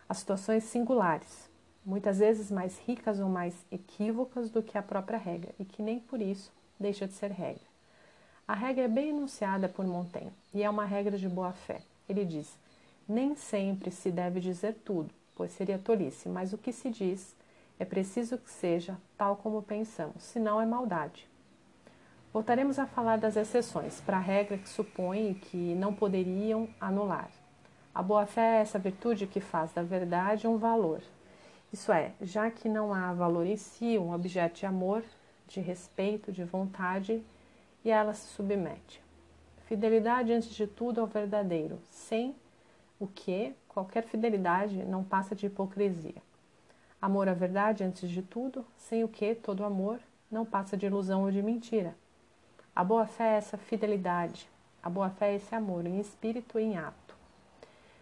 As 0.08 0.18
situações 0.18 0.62
singulares, 0.62 1.50
muitas 1.84 2.20
vezes 2.20 2.48
mais 2.48 2.78
ricas 2.78 3.18
ou 3.18 3.28
mais 3.28 3.66
equívocas 3.72 4.50
do 4.50 4.62
que 4.62 4.78
a 4.78 4.82
própria 4.84 5.18
regra, 5.18 5.52
e 5.58 5.64
que 5.64 5.82
nem 5.82 5.98
por 5.98 6.22
isso 6.22 6.52
deixa 6.78 7.08
de 7.08 7.14
ser 7.14 7.32
regra. 7.32 7.73
A 8.46 8.52
regra 8.52 8.84
é 8.84 8.88
bem 8.88 9.08
enunciada 9.08 9.70
por 9.70 9.86
Montaigne 9.86 10.30
e 10.52 10.62
é 10.62 10.68
uma 10.68 10.84
regra 10.84 11.16
de 11.16 11.26
boa 11.26 11.52
fé. 11.52 11.80
Ele 12.06 12.26
diz: 12.26 12.58
nem 13.08 13.34
sempre 13.34 13.90
se 13.90 14.10
deve 14.10 14.38
dizer 14.38 14.74
tudo, 14.84 15.10
pois 15.34 15.50
seria 15.52 15.78
tolice, 15.78 16.28
mas 16.28 16.52
o 16.52 16.58
que 16.58 16.72
se 16.72 16.90
diz 16.90 17.34
É 17.78 17.84
preciso 17.86 18.36
que 18.36 18.50
seja 18.50 18.98
tal 19.16 19.36
como 19.36 19.62
pensamos, 19.62 20.22
senão 20.22 20.60
é 20.60 20.66
maldade. 20.66 21.26
Voltaremos 22.34 22.78
a 22.78 22.86
falar 22.86 23.16
das 23.16 23.34
exceções 23.34 24.00
para 24.00 24.18
a 24.18 24.20
regra 24.20 24.58
que 24.58 24.68
supõe 24.68 25.34
que 25.34 25.74
não 25.74 25.94
poderiam 25.94 26.68
anular. 26.78 27.30
A 27.94 28.02
boa-fé 28.02 28.58
é 28.58 28.60
essa 28.60 28.78
virtude 28.78 29.26
que 29.26 29.40
faz 29.40 29.72
da 29.72 29.82
verdade 29.82 30.46
um 30.46 30.58
valor. 30.58 31.00
Isso 31.72 31.90
é, 31.90 32.12
já 32.20 32.50
que 32.50 32.68
não 32.68 32.92
há 32.92 33.12
valor 33.12 33.46
em 33.46 33.56
si, 33.56 33.98
um 33.98 34.12
objeto 34.12 34.60
de 34.60 34.66
amor, 34.66 35.02
de 35.48 35.60
respeito, 35.60 36.30
de 36.30 36.44
vontade, 36.44 37.24
e 37.84 37.90
ela 37.90 38.14
se 38.14 38.26
submete. 38.28 39.02
Fidelidade 39.66 40.32
antes 40.32 40.50
de 40.50 40.66
tudo 40.66 41.00
ao 41.00 41.06
verdadeiro, 41.06 41.78
sem 41.90 42.34
o 42.98 43.06
que 43.06 43.54
qualquer 43.68 44.04
fidelidade 44.04 44.84
não 44.84 45.04
passa 45.04 45.34
de 45.34 45.46
hipocrisia. 45.46 46.22
Amor 47.00 47.28
à 47.28 47.34
verdade 47.34 47.84
antes 47.84 48.08
de 48.08 48.22
tudo, 48.22 48.64
sem 48.76 49.04
o 49.04 49.08
que 49.08 49.34
todo 49.34 49.64
amor 49.64 50.00
não 50.30 50.44
passa 50.44 50.76
de 50.76 50.86
ilusão 50.86 51.22
ou 51.22 51.30
de 51.30 51.42
mentira. 51.42 51.94
A 52.74 52.82
boa 52.82 53.06
fé 53.06 53.34
é 53.34 53.36
essa 53.36 53.56
fidelidade, 53.56 54.48
a 54.82 54.88
boa 54.88 55.10
fé 55.10 55.32
é 55.32 55.36
esse 55.36 55.54
amor 55.54 55.86
em 55.86 56.00
espírito 56.00 56.58
e 56.58 56.62
em 56.62 56.78
ato. 56.78 57.14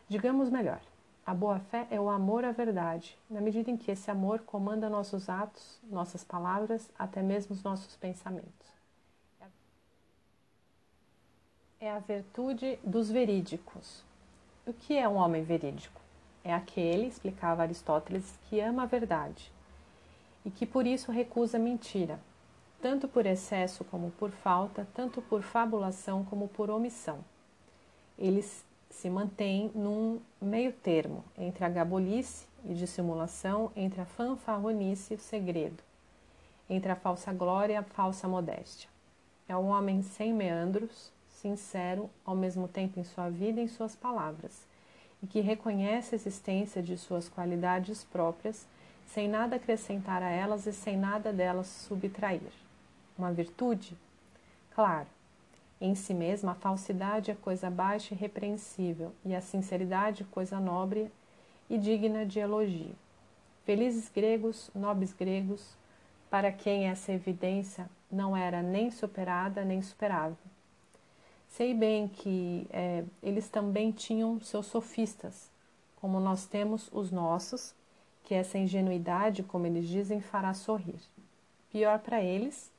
Digamos 0.09 0.51
melhor, 0.51 0.81
a 1.25 1.33
boa-fé 1.33 1.87
é 1.89 2.01
o 2.01 2.11
amor 2.11 2.45
à 2.45 2.51
verdade, 2.51 3.17
na 3.31 3.41
medida 3.41 3.71
em 3.71 3.77
que 3.77 3.93
esse 3.93 4.11
amor 4.11 4.41
comanda 4.41 4.91
nossos 4.91 5.29
atos, 5.29 5.79
nossas 5.89 6.25
palavras, 6.25 6.91
até 6.99 7.23
mesmo 7.23 7.55
os 7.55 7.63
nossos 7.63 7.95
pensamentos. 7.97 8.62
É 11.85 11.91
a 11.91 11.99
virtude 11.99 12.79
dos 12.85 13.11
verídicos. 13.11 14.05
O 14.65 14.73
que 14.73 14.97
é 14.97 15.09
um 15.09 15.17
homem 15.17 15.43
verídico? 15.43 16.01
É 16.45 16.55
aquele, 16.55 17.09
explicava 17.09 17.63
Aristóteles, 17.63 18.39
que 18.45 18.61
ama 18.61 18.85
a 18.85 18.87
verdade 18.87 19.51
e 20.45 20.51
que 20.53 20.65
por 20.65 20.87
isso 20.87 21.11
recusa 21.11 21.59
mentira, 21.59 22.21
tanto 22.81 23.09
por 23.09 23.27
excesso 23.27 23.83
como 23.83 24.13
por 24.13 24.31
falta, 24.31 24.87
tanto 24.95 25.21
por 25.23 25.43
fabulação 25.43 26.25
como 26.25 26.47
por 26.47 26.71
omissão. 26.71 27.19
Eles 28.17 28.65
se 28.89 29.11
mantém 29.11 29.73
num 29.75 30.21
meio 30.41 30.73
termo 30.73 31.25
entre 31.37 31.65
a 31.65 31.69
gabolice 31.69 32.47
e 32.65 32.75
dissimulação, 32.75 33.73
entre 33.75 34.01
a 34.01 34.07
fanfarronice 34.07 35.15
e 35.15 35.17
o 35.17 35.21
segredo, 35.21 35.83
entre 36.71 36.93
a 36.93 36.97
falsa 36.97 37.33
glória 37.33 37.73
e 37.73 37.77
a 37.77 37.83
falsa 37.83 38.29
modéstia. 38.29 38.89
É 39.49 39.57
um 39.57 39.67
homem 39.67 40.01
sem 40.01 40.33
meandros, 40.33 41.13
sincero, 41.43 42.09
ao 42.25 42.37
mesmo 42.37 42.69
tempo 42.69 43.01
em 43.01 43.05
sua 43.05 43.29
vida 43.29 43.61
e 43.61 43.65
em 43.65 43.69
suas 43.69 43.97
palavras, 43.97 44.67
e 45.21 45.27
que 45.27 45.41
reconhece 45.41 46.15
a 46.15 46.17
existência 46.17 46.81
de 46.81 46.97
suas 46.97 47.29
qualidades 47.29 48.05
próprias, 48.05 48.67
sem 49.07 49.29
nada 49.29 49.57
acrescentar 49.57 50.23
a 50.23 50.31
elas 50.31 50.67
e 50.67 50.73
sem 50.73 50.97
nada 50.97 51.33
delas 51.33 51.67
subtrair. 51.67 52.53
Uma 53.19 53.33
virtude? 53.33 53.97
Claro, 54.75 55.09
em 55.81 55.97
si 55.97 56.15
mesma, 56.15 56.53
a 56.53 56.55
falsidade 56.55 57.33
é 57.33 57.35
coisa 57.35 57.69
baixa 57.69 58.15
e 58.15 58.17
repreensível, 58.17 59.13
e 59.25 59.35
a 59.35 59.41
sinceridade 59.41 60.25
coisa 60.25 60.61
nobre 60.61 61.11
e 61.69 61.77
digna 61.77 62.25
de 62.25 62.39
elogio. 62.39 62.95
Felizes 63.65 64.09
gregos, 64.09 64.71
nobres 64.75 65.13
gregos, 65.13 65.77
para 66.31 66.53
quem 66.53 66.89
essa 66.89 67.13
evidência 67.13 67.91
não 68.11 68.37
era 68.37 68.63
nem 68.63 68.91
superada 68.91 69.65
nem 69.65 69.83
superável. 69.83 70.52
Sei 71.53 71.75
bem 71.75 72.09
que 72.09 72.67
é, 72.71 73.05
eles 73.23 73.51
também 73.51 73.93
tinham 73.93 74.41
seus 74.41 74.65
sofistas, 74.65 75.51
como 75.97 76.19
nós 76.19 76.47
temos 76.47 76.89
os 76.91 77.11
nossos, 77.11 77.75
que 78.25 78.33
essa 78.33 78.57
ingenuidade, 78.57 79.43
como 79.43 79.67
eles 79.67 79.87
dizem, 79.87 80.19
fará 80.19 80.55
sorrir. 80.55 80.99
Pior 81.71 81.99
para 81.99 82.23
eles, 82.23 82.73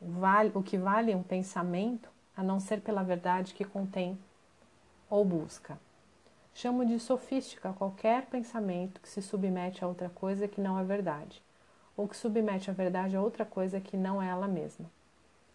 vale, 0.00 0.50
o 0.54 0.62
que 0.62 0.78
vale 0.78 1.14
um 1.14 1.22
pensamento 1.22 2.08
a 2.34 2.42
não 2.42 2.58
ser 2.58 2.80
pela 2.80 3.02
verdade 3.02 3.52
que 3.52 3.66
contém 3.66 4.18
ou 5.10 5.22
busca. 5.22 5.78
Chamo 6.54 6.86
de 6.86 6.98
sofística 6.98 7.74
qualquer 7.74 8.24
pensamento 8.26 8.98
que 8.98 9.08
se 9.10 9.20
submete 9.20 9.84
a 9.84 9.88
outra 9.88 10.08
coisa 10.08 10.48
que 10.48 10.58
não 10.58 10.78
é 10.78 10.84
verdade, 10.84 11.42
ou 11.94 12.08
que 12.08 12.16
submete 12.16 12.70
a 12.70 12.72
verdade 12.72 13.14
a 13.14 13.20
outra 13.20 13.44
coisa 13.44 13.78
que 13.78 13.94
não 13.94 14.22
é 14.22 14.28
ela 14.28 14.48
mesma. 14.48 14.90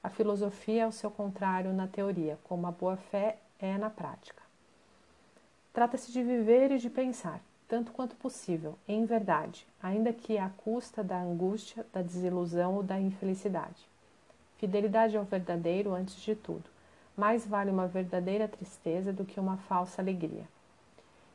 A 0.03 0.09
filosofia 0.09 0.83
é 0.83 0.87
o 0.87 0.91
seu 0.91 1.09
contrário 1.09 1.71
na 1.71 1.87
teoria, 1.87 2.37
como 2.43 2.67
a 2.67 2.71
boa-fé 2.71 3.37
é 3.57 3.77
na 3.77 3.89
prática. 3.89 4.43
Trata-se 5.71 6.11
de 6.11 6.21
viver 6.21 6.71
e 6.71 6.77
de 6.77 6.89
pensar, 6.89 7.39
tanto 7.69 7.93
quanto 7.93 8.15
possível, 8.17 8.77
em 8.85 9.05
verdade, 9.05 9.65
ainda 9.81 10.11
que 10.11 10.37
à 10.37 10.49
custa 10.49 11.01
da 11.01 11.19
angústia, 11.21 11.85
da 11.93 12.01
desilusão 12.01 12.75
ou 12.75 12.83
da 12.83 12.99
infelicidade. 12.99 13.87
Fidelidade 14.57 15.15
ao 15.15 15.23
verdadeiro 15.23 15.93
antes 15.93 16.21
de 16.21 16.35
tudo. 16.35 16.65
Mais 17.15 17.45
vale 17.45 17.71
uma 17.71 17.87
verdadeira 17.87 18.47
tristeza 18.47 19.13
do 19.13 19.23
que 19.23 19.39
uma 19.39 19.55
falsa 19.55 20.01
alegria. 20.01 20.43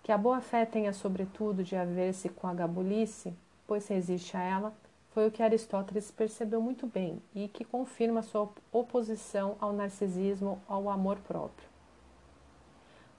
Que 0.02 0.12
a 0.12 0.18
boa 0.18 0.40
fé 0.40 0.66
tenha 0.66 0.92
sobretudo 0.92 1.64
de 1.64 1.74
haver-se 1.74 2.28
com 2.28 2.46
a 2.46 2.54
gabulice, 2.54 3.32
pois 3.66 3.88
resiste 3.88 4.36
a 4.36 4.42
ela, 4.42 4.74
foi 5.12 5.26
o 5.26 5.30
que 5.30 5.42
Aristóteles 5.42 6.10
percebeu 6.10 6.60
muito 6.60 6.86
bem 6.86 7.20
e 7.34 7.48
que 7.48 7.64
confirma 7.64 8.22
sua 8.22 8.48
oposição 8.70 9.56
ao 9.60 9.72
narcisismo, 9.72 10.60
ao 10.68 10.88
amor 10.88 11.18
próprio. 11.18 11.68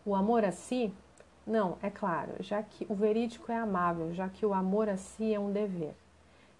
O 0.05 0.15
amor 0.15 0.45
a 0.45 0.51
si? 0.51 0.93
Não, 1.45 1.77
é 1.81 1.89
claro, 1.89 2.33
já 2.39 2.61
que 2.61 2.85
o 2.89 2.95
verídico 2.95 3.51
é 3.51 3.57
amável, 3.57 4.13
já 4.13 4.29
que 4.29 4.45
o 4.45 4.53
amor 4.53 4.87
a 4.87 4.97
si 4.97 5.33
é 5.33 5.39
um 5.39 5.51
dever, 5.51 5.95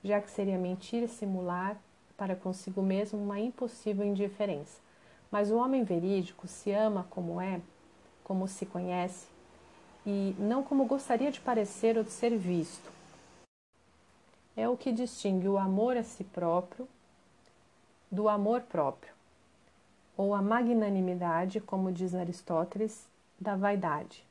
já 0.04 0.20
que 0.20 0.32
seria 0.32 0.58
mentir 0.58 1.08
simular 1.08 1.78
para 2.18 2.36
consigo 2.36 2.82
mesmo 2.82 3.20
uma 3.20 3.40
impossível 3.40 4.06
indiferença. 4.06 4.82
Mas 5.32 5.52
o 5.52 5.58
homem 5.58 5.84
verídico 5.84 6.48
se 6.48 6.72
ama 6.72 7.06
como 7.10 7.40
é, 7.40 7.62
como 8.24 8.48
se 8.48 8.66
conhece, 8.66 9.28
e 10.06 10.36
não 10.40 10.64
como 10.64 10.86
gostaria 10.86 11.32
de 11.32 11.40
parecer 11.40 11.98
ou 11.98 12.04
de 12.04 12.12
ser 12.12 12.36
visto. 12.36 12.99
É 14.60 14.68
o 14.68 14.75
que 14.75 14.92
distingue 14.92 15.48
o 15.48 15.58
amor 15.58 15.96
a 15.96 16.04
si 16.04 16.22
próprio 16.22 16.86
do 18.12 18.28
amor 18.28 18.63
próprio, 18.63 19.13
ou 20.18 20.36
a 20.36 20.42
magnanimidade, 20.42 21.62
como 21.62 21.94
diz 21.94 22.13
Aristóteles, 22.13 23.08
da 23.39 23.56
vaidade. 23.56 24.22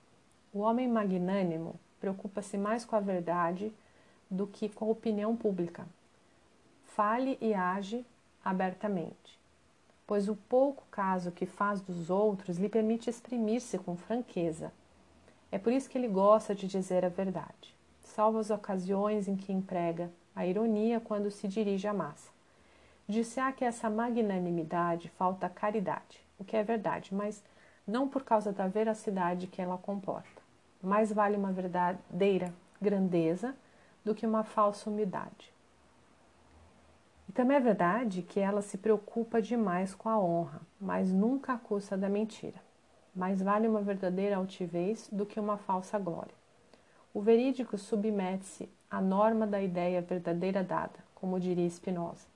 O 0.52 0.58
homem 0.58 0.86
magnânimo 0.86 1.76
preocupa-se 1.98 2.58
mais 2.58 2.84
com 2.84 2.94
a 2.94 3.00
verdade 3.00 3.72
do 4.30 4.46
que 4.46 4.68
com 4.68 4.84
a 4.84 4.90
opinião 4.90 5.34
pública, 5.34 5.86
fale 6.88 7.38
e 7.40 7.54
age 7.54 8.04
abertamente, 8.44 9.40
pois 10.06 10.28
o 10.28 10.36
pouco 10.36 10.84
caso 10.90 11.32
que 11.32 11.46
faz 11.46 11.80
dos 11.80 12.10
outros 12.10 12.58
lhe 12.58 12.68
permite 12.68 13.08
exprimir-se 13.08 13.78
com 13.78 13.96
franqueza. 13.96 14.70
É 15.50 15.56
por 15.56 15.72
isso 15.72 15.88
que 15.88 15.96
ele 15.96 16.06
gosta 16.06 16.54
de 16.54 16.68
dizer 16.68 17.02
a 17.02 17.08
verdade, 17.08 17.74
salvo 18.02 18.36
as 18.36 18.50
ocasiões 18.50 19.26
em 19.26 19.34
que 19.34 19.54
emprega 19.54 20.10
a 20.38 20.46
ironia 20.46 21.00
quando 21.00 21.32
se 21.32 21.48
dirige 21.48 21.88
à 21.88 21.92
massa. 21.92 22.30
Disse-á 23.08 23.50
que 23.50 23.64
essa 23.64 23.90
magnanimidade 23.90 25.08
falta 25.18 25.48
caridade, 25.48 26.24
o 26.38 26.44
que 26.44 26.56
é 26.56 26.62
verdade, 26.62 27.12
mas 27.12 27.42
não 27.84 28.08
por 28.08 28.22
causa 28.22 28.52
da 28.52 28.68
veracidade 28.68 29.48
que 29.48 29.60
ela 29.60 29.76
comporta. 29.76 30.40
Mais 30.80 31.12
vale 31.12 31.36
uma 31.36 31.50
verdadeira 31.50 32.54
grandeza 32.80 33.52
do 34.04 34.14
que 34.14 34.24
uma 34.24 34.44
falsa 34.44 34.88
humildade. 34.88 35.52
E 37.28 37.32
também 37.32 37.56
é 37.56 37.60
verdade 37.60 38.22
que 38.22 38.38
ela 38.38 38.62
se 38.62 38.78
preocupa 38.78 39.42
demais 39.42 39.92
com 39.92 40.08
a 40.08 40.20
honra, 40.20 40.60
mas 40.80 41.10
nunca 41.10 41.54
à 41.54 41.58
custa 41.58 41.96
da 41.96 42.08
mentira. 42.08 42.62
Mais 43.12 43.42
vale 43.42 43.66
uma 43.66 43.82
verdadeira 43.82 44.36
altivez 44.36 45.08
do 45.10 45.26
que 45.26 45.40
uma 45.40 45.56
falsa 45.58 45.98
glória. 45.98 46.34
O 47.12 47.20
verídico 47.20 47.76
submete-se 47.76 48.68
à 48.90 49.00
norma 49.00 49.46
da 49.46 49.62
ideia 49.62 50.00
verdadeira 50.00 50.62
dada, 50.62 50.98
como 51.14 51.40
diria 51.40 51.68
Spinoza, 51.68 52.26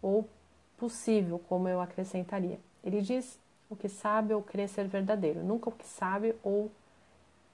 ou 0.00 0.28
possível, 0.76 1.38
como 1.48 1.68
eu 1.68 1.80
acrescentaria. 1.80 2.58
Ele 2.82 3.00
diz 3.02 3.38
o 3.68 3.76
que 3.76 3.88
sabe 3.88 4.34
ou 4.34 4.42
crê 4.42 4.66
ser 4.66 4.88
verdadeiro, 4.88 5.42
nunca 5.44 5.68
o 5.68 5.72
que 5.72 5.86
sabe 5.86 6.34
ou 6.42 6.70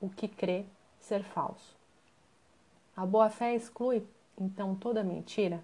o 0.01 0.09
que 0.09 0.29
crê 0.29 0.65
ser 1.01 1.23
falso. 1.23 1.77
A 2.97 3.05
boa-fé 3.05 3.55
exclui, 3.55 4.03
então, 4.39 4.75
toda 4.75 5.03
mentira 5.03 5.63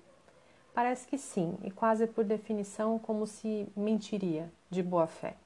Parece 0.75 1.07
que 1.07 1.19
sim, 1.19 1.59
e 1.63 1.71
quase 1.71 2.07
por 2.07 2.25
definição, 2.25 2.99
como 2.99 3.27
se 3.27 3.69
mentiria 3.77 4.51
de 4.71 4.83
boa 4.83 5.07
fé. 5.07 5.37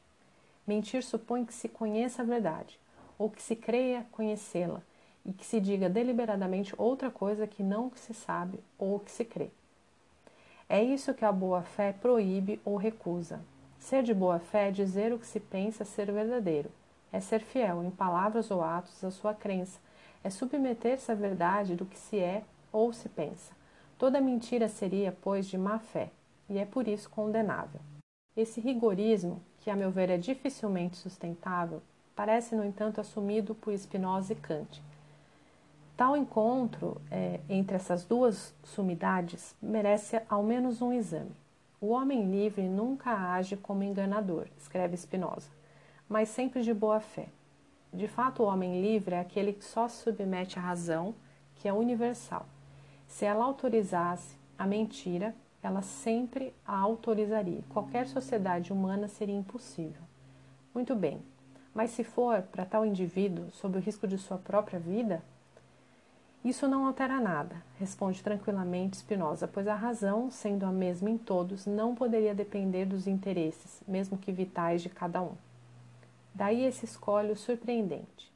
Mentir 0.64 1.02
supõe 1.02 1.44
que 1.44 1.52
se 1.52 1.68
conheça 1.68 2.22
a 2.22 2.24
verdade, 2.24 2.78
ou 3.18 3.28
que 3.28 3.42
se 3.42 3.56
creia 3.56 4.06
conhecê-la, 4.12 4.82
e 5.26 5.32
que 5.32 5.44
se 5.44 5.60
diga 5.60 5.88
deliberadamente 5.88 6.72
outra 6.78 7.10
coisa 7.10 7.46
que 7.46 7.62
não 7.62 7.90
se 7.96 8.14
sabe 8.14 8.60
ou 8.78 9.00
que 9.00 9.10
se 9.10 9.24
crê. 9.24 9.50
É 10.68 10.82
isso 10.82 11.12
que 11.12 11.24
a 11.24 11.32
boa 11.32 11.62
fé 11.62 11.92
proíbe 11.92 12.60
ou 12.64 12.76
recusa. 12.76 13.40
Ser 13.78 14.02
de 14.02 14.14
boa 14.14 14.38
fé 14.38 14.68
é 14.68 14.72
dizer 14.72 15.12
o 15.12 15.18
que 15.18 15.26
se 15.26 15.40
pensa 15.40 15.84
ser 15.84 16.10
verdadeiro, 16.10 16.70
é 17.12 17.20
ser 17.20 17.40
fiel 17.40 17.82
em 17.84 17.90
palavras 17.90 18.50
ou 18.50 18.62
atos 18.62 19.02
à 19.04 19.10
sua 19.10 19.34
crença, 19.34 19.78
é 20.24 20.30
submeter-se 20.30 21.10
à 21.10 21.14
verdade 21.14 21.74
do 21.74 21.84
que 21.84 21.98
se 21.98 22.18
é 22.18 22.42
ou 22.72 22.92
se 22.92 23.08
pensa. 23.08 23.54
Toda 23.98 24.20
mentira 24.20 24.68
seria, 24.68 25.16
pois, 25.22 25.46
de 25.46 25.56
má 25.56 25.78
fé, 25.78 26.10
e 26.48 26.58
é 26.58 26.64
por 26.64 26.86
isso 26.86 27.08
condenável. 27.10 27.80
Esse 28.36 28.60
rigorismo, 28.60 29.40
que 29.60 29.70
a 29.70 29.76
meu 29.76 29.90
ver 29.90 30.10
é 30.10 30.18
dificilmente 30.18 30.96
sustentável, 30.96 31.80
parece, 32.14 32.54
no 32.54 32.64
entanto, 32.64 33.00
assumido 33.00 33.54
por 33.54 33.76
Spinoza 33.76 34.32
e 34.32 34.36
Kant. 34.36 34.82
Tal 35.96 36.14
encontro 36.14 37.00
é, 37.10 37.40
entre 37.48 37.74
essas 37.74 38.04
duas 38.04 38.54
sumidades 38.62 39.56
merece 39.62 40.20
ao 40.28 40.42
menos 40.42 40.82
um 40.82 40.92
exame. 40.92 41.34
O 41.80 41.88
homem 41.88 42.30
livre 42.30 42.68
nunca 42.68 43.32
age 43.32 43.56
como 43.56 43.82
enganador, 43.82 44.46
escreve 44.58 44.94
Spinoza, 44.96 45.48
mas 46.06 46.28
sempre 46.28 46.62
de 46.62 46.74
boa 46.74 47.00
fé. 47.00 47.28
De 47.92 48.06
fato, 48.06 48.42
o 48.42 48.46
homem 48.46 48.82
livre 48.82 49.14
é 49.14 49.20
aquele 49.20 49.54
que 49.54 49.64
só 49.64 49.88
se 49.88 50.02
submete 50.02 50.58
à 50.58 50.62
razão, 50.62 51.14
que 51.54 51.66
é 51.66 51.72
universal. 51.72 52.44
Se 53.06 53.24
ela 53.24 53.44
autorizasse 53.44 54.36
a 54.58 54.66
mentira, 54.66 55.34
ela 55.62 55.80
sempre 55.80 56.52
a 56.66 56.76
autorizaria. 56.76 57.64
Qualquer 57.70 58.06
sociedade 58.06 58.70
humana 58.70 59.08
seria 59.08 59.34
impossível. 59.34 60.02
Muito 60.74 60.94
bem, 60.94 61.22
mas 61.74 61.90
se 61.90 62.04
for 62.04 62.42
para 62.42 62.66
tal 62.66 62.84
indivíduo, 62.84 63.50
sob 63.50 63.78
o 63.78 63.80
risco 63.80 64.06
de 64.06 64.18
sua 64.18 64.36
própria 64.36 64.78
vida, 64.78 65.22
isso 66.48 66.68
não 66.68 66.86
altera 66.86 67.20
nada, 67.20 67.60
responde 67.78 68.22
tranquilamente 68.22 68.98
Spinoza, 68.98 69.48
pois 69.48 69.66
a 69.66 69.74
razão, 69.74 70.30
sendo 70.30 70.64
a 70.64 70.70
mesma 70.70 71.10
em 71.10 71.18
todos, 71.18 71.66
não 71.66 71.94
poderia 71.94 72.34
depender 72.34 72.84
dos 72.84 73.06
interesses, 73.06 73.82
mesmo 73.88 74.16
que 74.16 74.30
vitais, 74.30 74.80
de 74.80 74.88
cada 74.88 75.20
um. 75.20 75.32
Daí 76.32 76.64
esse 76.64 76.84
escolho 76.84 77.34
surpreendente. 77.34 78.30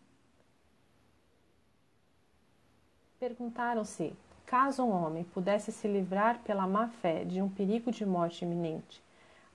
Perguntaram-se: 3.21 4.13
caso 4.45 4.83
um 4.83 4.91
homem 4.91 5.23
pudesse 5.23 5.71
se 5.71 5.87
livrar 5.87 6.41
pela 6.41 6.67
má 6.67 6.89
fé 6.89 7.25
de 7.25 7.41
um 7.41 7.49
perigo 7.49 7.93
de 7.93 8.05
morte 8.05 8.45
iminente, 8.45 9.01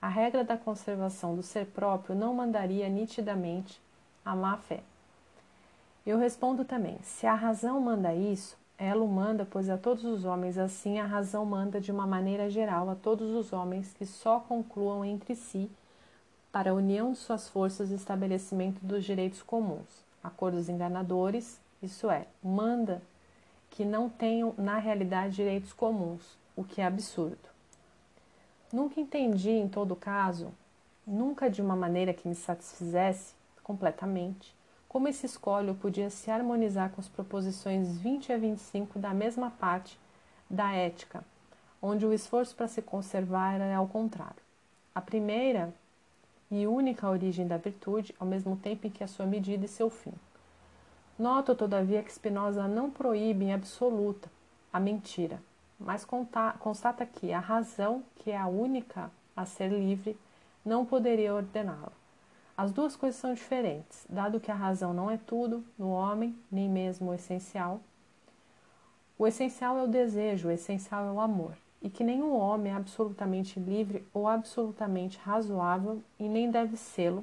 a 0.00 0.08
regra 0.08 0.44
da 0.44 0.56
conservação 0.56 1.34
do 1.34 1.42
ser 1.42 1.66
próprio 1.66 2.14
não 2.14 2.32
mandaria 2.32 2.88
nitidamente 2.88 3.82
a 4.24 4.34
má 4.34 4.56
fé. 4.56 4.82
Eu 6.06 6.18
respondo 6.18 6.64
também: 6.64 6.98
se 7.02 7.26
a 7.26 7.34
razão 7.34 7.80
manda 7.80 8.14
isso, 8.14 8.56
ela 8.78 9.02
o 9.02 9.08
manda, 9.08 9.46
pois 9.50 9.68
a 9.68 9.76
todos 9.76 10.04
os 10.04 10.24
homens 10.24 10.56
assim 10.56 11.00
a 11.00 11.04
razão 11.04 11.44
manda 11.44 11.80
de 11.80 11.90
uma 11.90 12.06
maneira 12.06 12.48
geral 12.48 12.88
a 12.88 12.94
todos 12.94 13.30
os 13.30 13.52
homens 13.52 13.92
que 13.92 14.06
só 14.06 14.38
concluam 14.38 15.04
entre 15.04 15.34
si 15.34 15.70
para 16.52 16.70
a 16.70 16.74
união 16.74 17.12
de 17.12 17.18
suas 17.18 17.48
forças 17.48 17.90
e 17.90 17.94
estabelecimento 17.94 18.78
dos 18.82 19.04
direitos 19.04 19.42
comuns, 19.42 20.04
acordos 20.22 20.68
enganadores, 20.68 21.60
isso 21.82 22.10
é, 22.10 22.26
manda 22.42 23.02
que 23.70 23.84
não 23.84 24.08
tenham 24.08 24.54
na 24.56 24.78
realidade 24.78 25.36
direitos 25.36 25.72
comuns, 25.74 26.22
o 26.56 26.64
que 26.64 26.80
é 26.80 26.86
absurdo. 26.86 27.36
Nunca 28.72 29.00
entendi, 29.00 29.50
em 29.50 29.68
todo 29.68 29.94
caso, 29.94 30.50
nunca 31.06 31.50
de 31.50 31.60
uma 31.60 31.76
maneira 31.76 32.14
que 32.14 32.26
me 32.26 32.34
satisfizesse 32.34 33.34
completamente, 33.62 34.55
como 34.96 35.08
esse 35.08 35.26
escolho 35.26 35.74
podia 35.74 36.08
se 36.08 36.30
harmonizar 36.30 36.88
com 36.88 37.02
as 37.02 37.06
proposições 37.06 37.98
20 37.98 38.32
a 38.32 38.38
25 38.38 38.98
da 38.98 39.12
mesma 39.12 39.50
parte 39.50 40.00
da 40.48 40.72
ética, 40.72 41.22
onde 41.82 42.06
o 42.06 42.14
esforço 42.14 42.56
para 42.56 42.66
se 42.66 42.80
conservar 42.80 43.60
é 43.60 43.74
ao 43.74 43.86
contrário. 43.86 44.42
A 44.94 45.02
primeira 45.02 45.70
e 46.50 46.66
única 46.66 47.10
origem 47.10 47.46
da 47.46 47.58
virtude, 47.58 48.14
ao 48.18 48.26
mesmo 48.26 48.56
tempo 48.56 48.86
em 48.86 48.90
que 48.90 49.04
a 49.04 49.06
sua 49.06 49.26
medida 49.26 49.66
e 49.66 49.68
seu 49.68 49.90
fim. 49.90 50.14
Noto, 51.18 51.54
todavia, 51.54 52.02
que 52.02 52.10
Spinoza 52.10 52.66
não 52.66 52.90
proíbe 52.90 53.44
em 53.44 53.52
absoluta 53.52 54.30
a 54.72 54.80
mentira, 54.80 55.42
mas 55.78 56.06
constata 56.58 57.04
que 57.04 57.34
a 57.34 57.38
razão, 57.38 58.02
que 58.14 58.30
é 58.30 58.38
a 58.38 58.46
única 58.46 59.10
a 59.36 59.44
ser 59.44 59.68
livre, 59.68 60.18
não 60.64 60.86
poderia 60.86 61.34
ordená-la. 61.34 61.92
As 62.56 62.72
duas 62.72 62.96
coisas 62.96 63.20
são 63.20 63.34
diferentes, 63.34 64.06
dado 64.08 64.40
que 64.40 64.50
a 64.50 64.54
razão 64.54 64.94
não 64.94 65.10
é 65.10 65.18
tudo 65.18 65.62
no 65.78 65.90
homem, 65.90 66.34
nem 66.50 66.70
mesmo 66.70 67.10
o 67.10 67.14
essencial. 67.14 67.80
O 69.18 69.26
essencial 69.26 69.76
é 69.76 69.82
o 69.82 69.88
desejo, 69.88 70.48
o 70.48 70.50
essencial 70.50 71.04
é 71.04 71.12
o 71.12 71.20
amor, 71.20 71.54
e 71.82 71.90
que 71.90 72.02
nenhum 72.02 72.34
homem 72.34 72.72
é 72.72 72.74
absolutamente 72.74 73.60
livre 73.60 74.06
ou 74.12 74.26
absolutamente 74.26 75.18
razoável 75.18 76.02
e 76.18 76.26
nem 76.26 76.50
deve 76.50 76.78
sê-lo, 76.78 77.22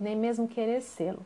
nem 0.00 0.16
mesmo 0.16 0.48
querer 0.48 0.80
sê-lo. 0.80 1.24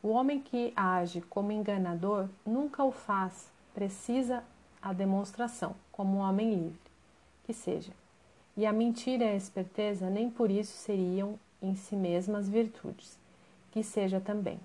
O 0.00 0.10
homem 0.10 0.40
que 0.40 0.72
age 0.76 1.20
como 1.22 1.50
enganador 1.50 2.28
nunca 2.46 2.84
o 2.84 2.92
faz, 2.92 3.50
precisa 3.74 4.44
a 4.80 4.92
demonstração, 4.92 5.74
como 5.90 6.18
um 6.18 6.20
homem 6.20 6.54
livre, 6.54 6.90
que 7.44 7.52
seja. 7.52 7.92
E 8.56 8.64
a 8.64 8.72
mentira 8.72 9.24
e 9.24 9.30
a 9.30 9.36
esperteza 9.36 10.08
nem 10.08 10.30
por 10.30 10.48
isso 10.48 10.76
seriam 10.76 11.36
em 11.62 11.74
si 11.74 11.94
mesmas 11.96 12.48
virtudes, 12.48 13.18
que 13.70 13.82
seja 13.82 14.20
também. 14.20 14.58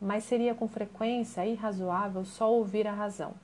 Mas 0.00 0.24
seria 0.24 0.54
com 0.54 0.66
frequência 0.66 1.46
irrazoável 1.46 2.24
só 2.24 2.52
ouvir 2.52 2.86
a 2.86 2.92
razão, 2.92 3.34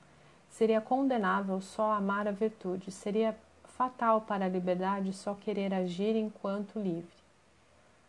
seria 0.49 0.81
condenável 0.81 1.61
só 1.61 1.91
amar 1.91 2.27
a 2.27 2.31
virtude, 2.31 2.91
seria 2.91 3.35
fatal 3.77 4.21
para 4.21 4.45
a 4.45 4.49
liberdade 4.49 5.13
só 5.13 5.35
querer 5.35 5.73
agir 5.73 6.15
enquanto 6.15 6.79
livre. 6.79 7.17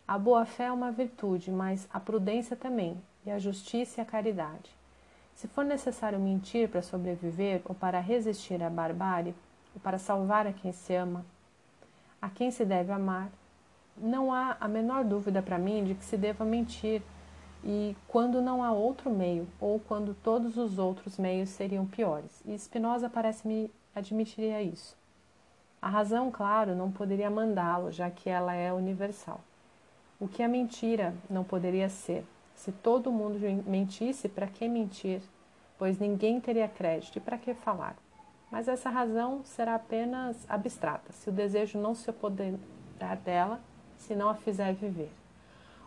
A 0.06 0.16
boa-fé 0.16 0.64
é 0.64 0.72
uma 0.72 0.90
virtude, 0.90 1.50
mas 1.50 1.86
a 1.92 2.00
prudência 2.00 2.56
também, 2.56 2.96
e 3.26 3.30
a 3.30 3.38
justiça 3.38 4.00
e 4.00 4.02
a 4.02 4.06
caridade. 4.06 4.70
Se 5.34 5.46
for 5.46 5.64
necessário 5.64 6.18
mentir 6.18 6.70
para 6.70 6.80
sobreviver, 6.80 7.60
ou 7.66 7.74
para 7.74 8.00
resistir 8.00 8.62
à 8.62 8.70
barbárie, 8.70 9.34
ou 9.74 9.80
para 9.80 9.98
salvar 9.98 10.46
a 10.46 10.52
quem 10.52 10.72
se 10.72 10.94
ama, 10.94 11.24
a 12.22 12.30
quem 12.30 12.50
se 12.50 12.64
deve 12.64 12.90
amar, 12.90 13.28
não 14.00 14.32
há 14.32 14.56
a 14.60 14.68
menor 14.68 15.04
dúvida 15.04 15.42
para 15.42 15.58
mim 15.58 15.84
de 15.84 15.94
que 15.94 16.04
se 16.04 16.16
deva 16.16 16.44
mentir, 16.44 17.02
e 17.64 17.96
quando 18.06 18.40
não 18.40 18.62
há 18.62 18.72
outro 18.72 19.10
meio, 19.10 19.48
ou 19.60 19.80
quando 19.80 20.14
todos 20.14 20.56
os 20.56 20.78
outros 20.78 21.18
meios 21.18 21.48
seriam 21.48 21.84
piores. 21.86 22.42
E 22.46 22.56
Spinoza 22.58 23.10
parece-me 23.10 23.70
admitiria 23.94 24.62
isso. 24.62 24.96
A 25.80 25.88
razão, 25.88 26.30
claro, 26.30 26.74
não 26.74 26.90
poderia 26.90 27.30
mandá-lo, 27.30 27.90
já 27.90 28.10
que 28.10 28.28
ela 28.28 28.52
é 28.54 28.72
universal. 28.72 29.40
O 30.20 30.26
que 30.26 30.42
a 30.42 30.48
mentira 30.48 31.14
não 31.30 31.44
poderia 31.44 31.88
ser? 31.88 32.24
Se 32.54 32.72
todo 32.72 33.12
mundo 33.12 33.38
mentisse, 33.66 34.28
para 34.28 34.48
que 34.48 34.68
mentir? 34.68 35.22
Pois 35.78 35.98
ninguém 35.98 36.40
teria 36.40 36.68
crédito, 36.68 37.16
e 37.16 37.20
para 37.20 37.38
que 37.38 37.54
falar? 37.54 37.96
Mas 38.50 38.66
essa 38.66 38.90
razão 38.90 39.42
será 39.44 39.74
apenas 39.74 40.44
abstrata, 40.48 41.12
se 41.12 41.28
o 41.28 41.32
desejo 41.32 41.78
não 41.78 41.94
se 41.94 42.08
apoderar 42.10 43.16
dela 43.24 43.60
se 43.98 44.14
não 44.14 44.28
a 44.28 44.34
fizer 44.34 44.72
viver. 44.74 45.10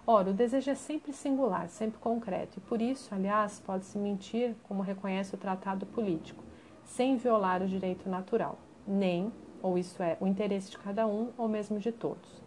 Ora, 0.05 0.31
o 0.31 0.33
desejo 0.33 0.69
é 0.71 0.75
sempre 0.75 1.13
singular, 1.13 1.69
sempre 1.69 1.99
concreto, 1.99 2.57
e 2.57 2.61
por 2.61 2.81
isso, 2.81 3.13
aliás, 3.13 3.59
pode-se 3.59 3.97
mentir, 3.97 4.55
como 4.67 4.81
reconhece 4.81 5.33
o 5.35 5.37
tratado 5.37 5.85
político, 5.85 6.43
sem 6.83 7.17
violar 7.17 7.61
o 7.61 7.67
direito 7.67 8.09
natural, 8.09 8.57
nem, 8.85 9.31
ou 9.61 9.77
isso 9.77 10.01
é, 10.01 10.17
o 10.19 10.27
interesse 10.27 10.71
de 10.71 10.77
cada 10.77 11.05
um 11.05 11.29
ou 11.37 11.47
mesmo 11.47 11.79
de 11.79 11.91
todos. 11.91 12.41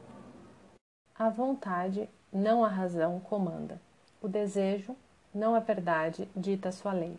A 1.17 1.31
vontade, 1.31 2.09
não 2.33 2.65
a 2.65 2.69
razão, 2.69 3.21
comanda. 3.21 3.81
O 4.21 4.27
desejo, 4.27 4.97
não 5.33 5.55
a 5.55 5.61
verdade, 5.61 6.29
dita 6.35 6.73
sua 6.73 6.93
lei. 6.93 7.17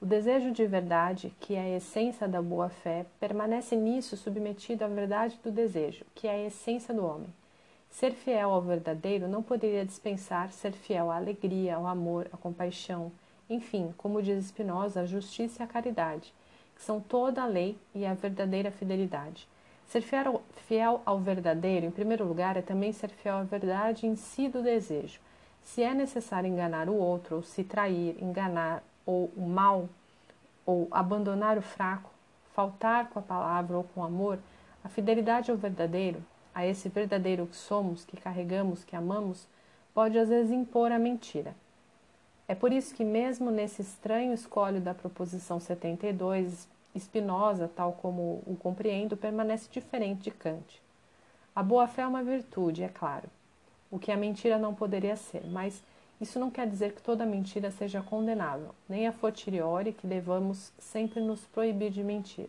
O 0.00 0.06
desejo 0.06 0.52
de 0.52 0.64
verdade, 0.64 1.34
que 1.40 1.56
é 1.56 1.60
a 1.60 1.76
essência 1.76 2.28
da 2.28 2.40
boa-fé, 2.40 3.04
permanece 3.18 3.74
nisso 3.74 4.16
submetido 4.16 4.84
à 4.84 4.88
verdade 4.88 5.40
do 5.42 5.50
desejo, 5.50 6.04
que 6.14 6.28
é 6.28 6.30
a 6.30 6.44
essência 6.44 6.94
do 6.94 7.04
homem 7.04 7.32
Ser 7.96 8.12
fiel 8.12 8.50
ao 8.50 8.60
verdadeiro 8.60 9.26
não 9.26 9.42
poderia 9.42 9.82
dispensar 9.82 10.52
ser 10.52 10.72
fiel 10.72 11.10
à 11.10 11.16
alegria, 11.16 11.76
ao 11.76 11.86
amor, 11.86 12.28
à 12.30 12.36
compaixão, 12.36 13.10
enfim, 13.48 13.94
como 13.96 14.20
diz 14.20 14.44
Spinoza, 14.44 15.00
a 15.00 15.06
justiça 15.06 15.62
e 15.62 15.64
a 15.64 15.66
caridade, 15.66 16.30
que 16.74 16.82
são 16.82 17.00
toda 17.00 17.42
a 17.42 17.46
lei 17.46 17.74
e 17.94 18.04
a 18.04 18.12
verdadeira 18.12 18.70
fidelidade. 18.70 19.48
Ser 19.86 20.02
fiel, 20.02 20.42
fiel 20.68 21.00
ao 21.06 21.18
verdadeiro, 21.18 21.86
em 21.86 21.90
primeiro 21.90 22.26
lugar, 22.26 22.58
é 22.58 22.60
também 22.60 22.92
ser 22.92 23.08
fiel 23.08 23.36
à 23.36 23.44
verdade 23.44 24.06
em 24.06 24.14
si 24.14 24.46
do 24.46 24.62
desejo. 24.62 25.18
Se 25.62 25.82
é 25.82 25.94
necessário 25.94 26.50
enganar 26.50 26.90
o 26.90 26.94
outro, 26.96 27.36
ou 27.36 27.42
se 27.42 27.64
trair, 27.64 28.22
enganar, 28.22 28.82
ou 29.06 29.32
o 29.34 29.48
mal, 29.48 29.88
ou 30.66 30.86
abandonar 30.90 31.56
o 31.56 31.62
fraco, 31.62 32.10
faltar 32.54 33.08
com 33.08 33.20
a 33.20 33.22
palavra 33.22 33.74
ou 33.74 33.84
com 33.84 34.02
o 34.02 34.04
amor, 34.04 34.38
a 34.84 34.88
fidelidade 34.90 35.50
ao 35.50 35.56
verdadeiro 35.56 36.22
a 36.56 36.64
esse 36.66 36.88
verdadeiro 36.88 37.46
que 37.46 37.56
somos, 37.56 38.04
que 38.06 38.16
carregamos, 38.16 38.82
que 38.82 38.96
amamos, 38.96 39.46
pode 39.92 40.18
às 40.18 40.30
vezes 40.30 40.50
impor 40.50 40.90
a 40.90 40.98
mentira. 40.98 41.54
É 42.48 42.54
por 42.54 42.72
isso 42.72 42.94
que, 42.94 43.04
mesmo 43.04 43.50
nesse 43.50 43.82
estranho 43.82 44.32
escolho 44.32 44.80
da 44.80 44.94
proposição 44.94 45.60
72, 45.60 46.66
Spinoza, 46.98 47.68
tal 47.68 47.92
como 47.92 48.42
o 48.46 48.56
compreendo, 48.58 49.18
permanece 49.18 49.68
diferente 49.70 50.22
de 50.22 50.30
Kant. 50.30 50.80
A 51.54 51.62
boa-fé 51.62 52.02
é 52.02 52.06
uma 52.06 52.22
virtude, 52.22 52.82
é 52.82 52.88
claro, 52.88 53.28
o 53.90 53.98
que 53.98 54.10
a 54.10 54.16
mentira 54.16 54.58
não 54.58 54.74
poderia 54.74 55.16
ser, 55.16 55.46
mas 55.46 55.82
Isso 56.20 56.38
não 56.38 56.50
quer 56.50 56.66
dizer 56.66 56.94
que 56.94 57.02
toda 57.02 57.26
mentira 57.26 57.70
seja 57.70 58.02
condenável, 58.02 58.74
nem 58.88 59.06
a 59.06 59.12
fortiori 59.12 59.92
que 59.92 60.06
devamos 60.06 60.72
sempre 60.78 61.20
nos 61.20 61.40
proibir 61.46 61.90
de 61.90 62.02
mentir. 62.02 62.48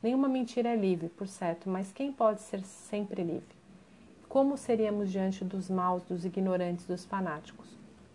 Nenhuma 0.00 0.28
mentira 0.28 0.68
é 0.68 0.76
livre, 0.76 1.08
por 1.08 1.26
certo, 1.26 1.68
mas 1.68 1.90
quem 1.90 2.12
pode 2.12 2.40
ser 2.42 2.62
sempre 2.62 3.20
livre? 3.24 3.58
Como 4.28 4.56
seríamos 4.56 5.10
diante 5.10 5.44
dos 5.44 5.68
maus, 5.68 6.04
dos 6.04 6.24
ignorantes, 6.24 6.86
dos 6.86 7.04
fanáticos? 7.04 7.66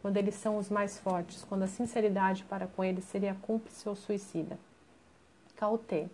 Quando 0.01 0.15
eles 0.15 0.35
são 0.35 0.57
os 0.57 0.69
mais 0.69 0.97
fortes, 0.97 1.43
quando 1.43 1.63
a 1.63 1.67
sinceridade 1.67 2.45
para 2.45 2.67
com 2.67 2.85
eles 2.85 3.03
seria 3.03 3.35
cúmplice 3.35 3.89
ou 3.89 3.97
suicida. 3.97 4.57
Cautê. 5.57 6.07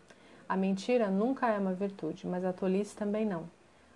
A 0.48 0.58
mentira 0.58 1.12
nunca 1.12 1.48
é 1.48 1.60
uma 1.60 1.74
virtude, 1.74 2.26
mas 2.26 2.44
a 2.44 2.52
tolice 2.52 2.96
também 2.96 3.24
não. 3.24 3.44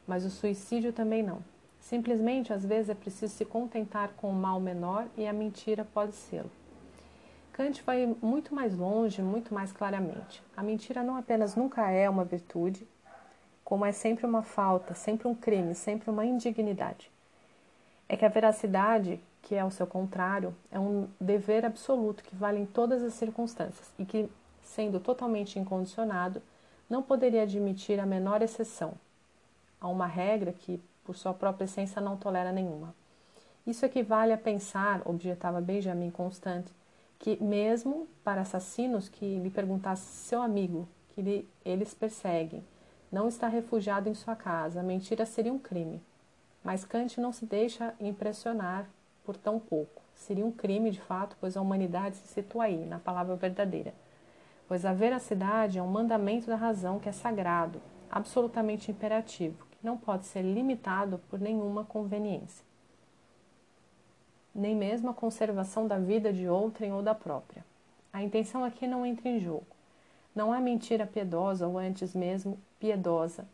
Mas 0.07 0.25
o 0.25 0.29
suicídio 0.29 0.93
também 0.93 1.23
não. 1.23 1.39
Simplesmente, 1.79 2.53
às 2.53 2.63
vezes, 2.63 2.89
é 2.89 2.95
preciso 2.95 3.33
se 3.33 3.45
contentar 3.45 4.09
com 4.17 4.29
o 4.29 4.33
mal 4.33 4.59
menor 4.59 5.07
e 5.17 5.25
a 5.25 5.33
mentira 5.33 5.83
pode 5.83 6.13
ser. 6.13 6.45
Kant 7.53 7.83
vai 7.83 8.15
muito 8.19 8.53
mais 8.53 8.75
longe, 8.75 9.21
muito 9.21 9.53
mais 9.53 9.71
claramente. 9.71 10.41
A 10.57 10.63
mentira 10.63 11.03
não 11.03 11.15
apenas 11.15 11.55
nunca 11.55 11.87
é 11.89 12.09
uma 12.09 12.25
virtude, 12.25 12.87
como 13.63 13.85
é 13.85 13.91
sempre 13.91 14.25
uma 14.25 14.41
falta, 14.41 14.95
sempre 14.95 15.27
um 15.27 15.35
crime, 15.35 15.75
sempre 15.75 16.09
uma 16.09 16.25
indignidade. 16.25 17.11
É 18.09 18.17
que 18.17 18.25
a 18.25 18.29
veracidade, 18.29 19.21
que 19.43 19.53
é 19.53 19.63
o 19.63 19.69
seu 19.69 19.85
contrário, 19.85 20.53
é 20.71 20.79
um 20.79 21.07
dever 21.21 21.63
absoluto 21.63 22.23
que 22.23 22.35
vale 22.35 22.59
em 22.59 22.65
todas 22.65 23.03
as 23.03 23.13
circunstâncias 23.13 23.93
e 23.99 24.03
que, 24.03 24.27
sendo 24.63 24.99
totalmente 24.99 25.59
incondicionado, 25.59 26.41
não 26.89 27.03
poderia 27.03 27.43
admitir 27.43 27.99
a 27.99 28.05
menor 28.05 28.41
exceção 28.41 28.95
a 29.79 29.87
uma 29.87 30.07
regra 30.07 30.53
que, 30.53 30.81
por 31.03 31.15
sua 31.15 31.35
própria 31.35 31.65
essência, 31.65 32.01
não 32.01 32.17
tolera 32.17 32.51
nenhuma. 32.51 32.95
Isso 33.65 33.85
equivale 33.85 34.33
a 34.33 34.37
pensar, 34.37 35.01
objetava 35.05 35.61
Benjamin 35.61 36.09
Constant, 36.09 36.65
que 37.23 37.41
mesmo 37.41 38.05
para 38.21 38.41
assassinos 38.41 39.07
que 39.07 39.39
lhe 39.39 39.49
perguntasse 39.49 40.01
seu 40.27 40.41
amigo, 40.41 40.85
que 41.11 41.21
lhe, 41.21 41.49
eles 41.63 41.93
perseguem, 41.93 42.61
não 43.09 43.29
está 43.29 43.47
refugiado 43.47 44.09
em 44.09 44.13
sua 44.13 44.35
casa. 44.35 44.81
A 44.81 44.83
mentira 44.83 45.25
seria 45.25 45.53
um 45.53 45.57
crime. 45.57 46.03
Mas 46.61 46.83
Kant 46.83 47.21
não 47.21 47.31
se 47.31 47.45
deixa 47.45 47.93
impressionar 47.97 48.89
por 49.23 49.37
tão 49.37 49.57
pouco. 49.57 50.01
Seria 50.13 50.45
um 50.45 50.51
crime 50.51 50.91
de 50.91 50.99
fato, 50.99 51.37
pois 51.39 51.55
a 51.55 51.61
humanidade 51.61 52.17
se 52.17 52.27
situa 52.27 52.65
aí, 52.65 52.85
na 52.85 52.99
palavra 52.99 53.37
verdadeira. 53.37 53.93
Pois 54.67 54.83
a 54.83 54.91
veracidade 54.91 55.79
é 55.79 55.81
um 55.81 55.87
mandamento 55.87 56.47
da 56.47 56.57
razão 56.57 56.99
que 56.99 57.07
é 57.07 57.13
sagrado, 57.13 57.81
absolutamente 58.11 58.91
imperativo, 58.91 59.65
que 59.71 59.85
não 59.85 59.95
pode 59.95 60.25
ser 60.25 60.41
limitado 60.41 61.21
por 61.29 61.39
nenhuma 61.39 61.85
conveniência. 61.85 62.65
Nem 64.53 64.75
mesmo 64.75 65.09
a 65.09 65.13
conservação 65.13 65.87
da 65.87 65.97
vida 65.97 66.31
de 66.31 66.47
outrem 66.47 66.93
ou 66.93 67.01
da 67.01 67.15
própria. 67.15 67.65
A 68.11 68.21
intenção 68.21 68.63
aqui 68.63 68.85
não 68.85 69.05
entra 69.05 69.27
em 69.29 69.39
jogo. 69.39 69.65
Não 70.35 70.53
há 70.53 70.59
mentira 70.59 71.05
piedosa 71.05 71.67
ou 71.67 71.77
antes 71.77 72.13
mesmo 72.13 72.59
piedosa, 72.79 73.45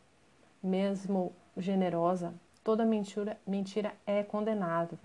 mesmo 0.61 1.33
generosa. 1.57 2.33
Toda 2.63 2.85
mentira, 2.85 3.37
mentira 3.47 3.93
é 4.05 4.23
condenável. 4.23 4.97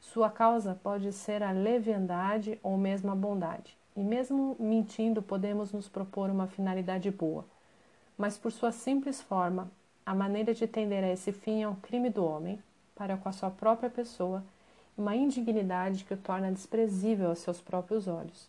Sua 0.00 0.28
causa 0.28 0.78
pode 0.82 1.12
ser 1.12 1.42
a 1.42 1.50
leviandade 1.50 2.58
ou 2.62 2.76
mesmo 2.76 3.10
a 3.10 3.14
bondade. 3.14 3.76
E 3.96 4.02
mesmo 4.02 4.56
mentindo, 4.58 5.22
podemos 5.22 5.72
nos 5.72 5.88
propor 5.88 6.28
uma 6.28 6.46
finalidade 6.46 7.10
boa. 7.10 7.44
Mas 8.16 8.36
por 8.36 8.52
sua 8.52 8.70
simples 8.70 9.22
forma, 9.22 9.70
a 10.04 10.14
maneira 10.14 10.52
de 10.52 10.66
tender 10.66 11.02
a 11.02 11.10
esse 11.10 11.32
fim 11.32 11.62
é 11.62 11.68
um 11.68 11.74
crime 11.74 12.10
do 12.10 12.24
homem, 12.24 12.60
para 12.94 13.16
com 13.16 13.28
a 13.28 13.32
sua 13.32 13.50
própria 13.50 13.88
pessoa, 13.88 14.44
uma 14.96 15.16
indignidade 15.16 16.04
que 16.04 16.14
o 16.14 16.16
torna 16.16 16.52
desprezível 16.52 17.30
aos 17.30 17.40
seus 17.40 17.60
próprios 17.60 18.06
olhos. 18.06 18.48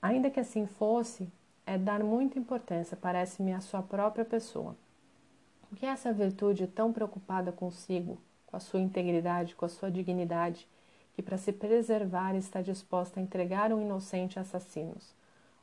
Ainda 0.00 0.30
que 0.30 0.40
assim 0.40 0.66
fosse, 0.66 1.28
é 1.66 1.76
dar 1.76 2.02
muita 2.02 2.38
importância, 2.38 2.96
parece-me, 2.96 3.52
à 3.52 3.60
sua 3.60 3.82
própria 3.82 4.24
pessoa. 4.24 4.76
O 5.70 5.74
que 5.74 5.84
é 5.84 5.88
essa 5.88 6.12
virtude 6.12 6.66
tão 6.66 6.92
preocupada 6.92 7.50
consigo, 7.50 8.18
com 8.46 8.56
a 8.56 8.60
sua 8.60 8.80
integridade, 8.80 9.54
com 9.54 9.64
a 9.64 9.68
sua 9.68 9.90
dignidade, 9.90 10.66
que 11.14 11.22
para 11.22 11.36
se 11.36 11.52
preservar 11.52 12.34
está 12.36 12.62
disposta 12.62 13.18
a 13.18 13.22
entregar 13.22 13.72
um 13.72 13.82
inocente 13.82 14.38
a 14.38 14.42
assassinos? 14.42 15.14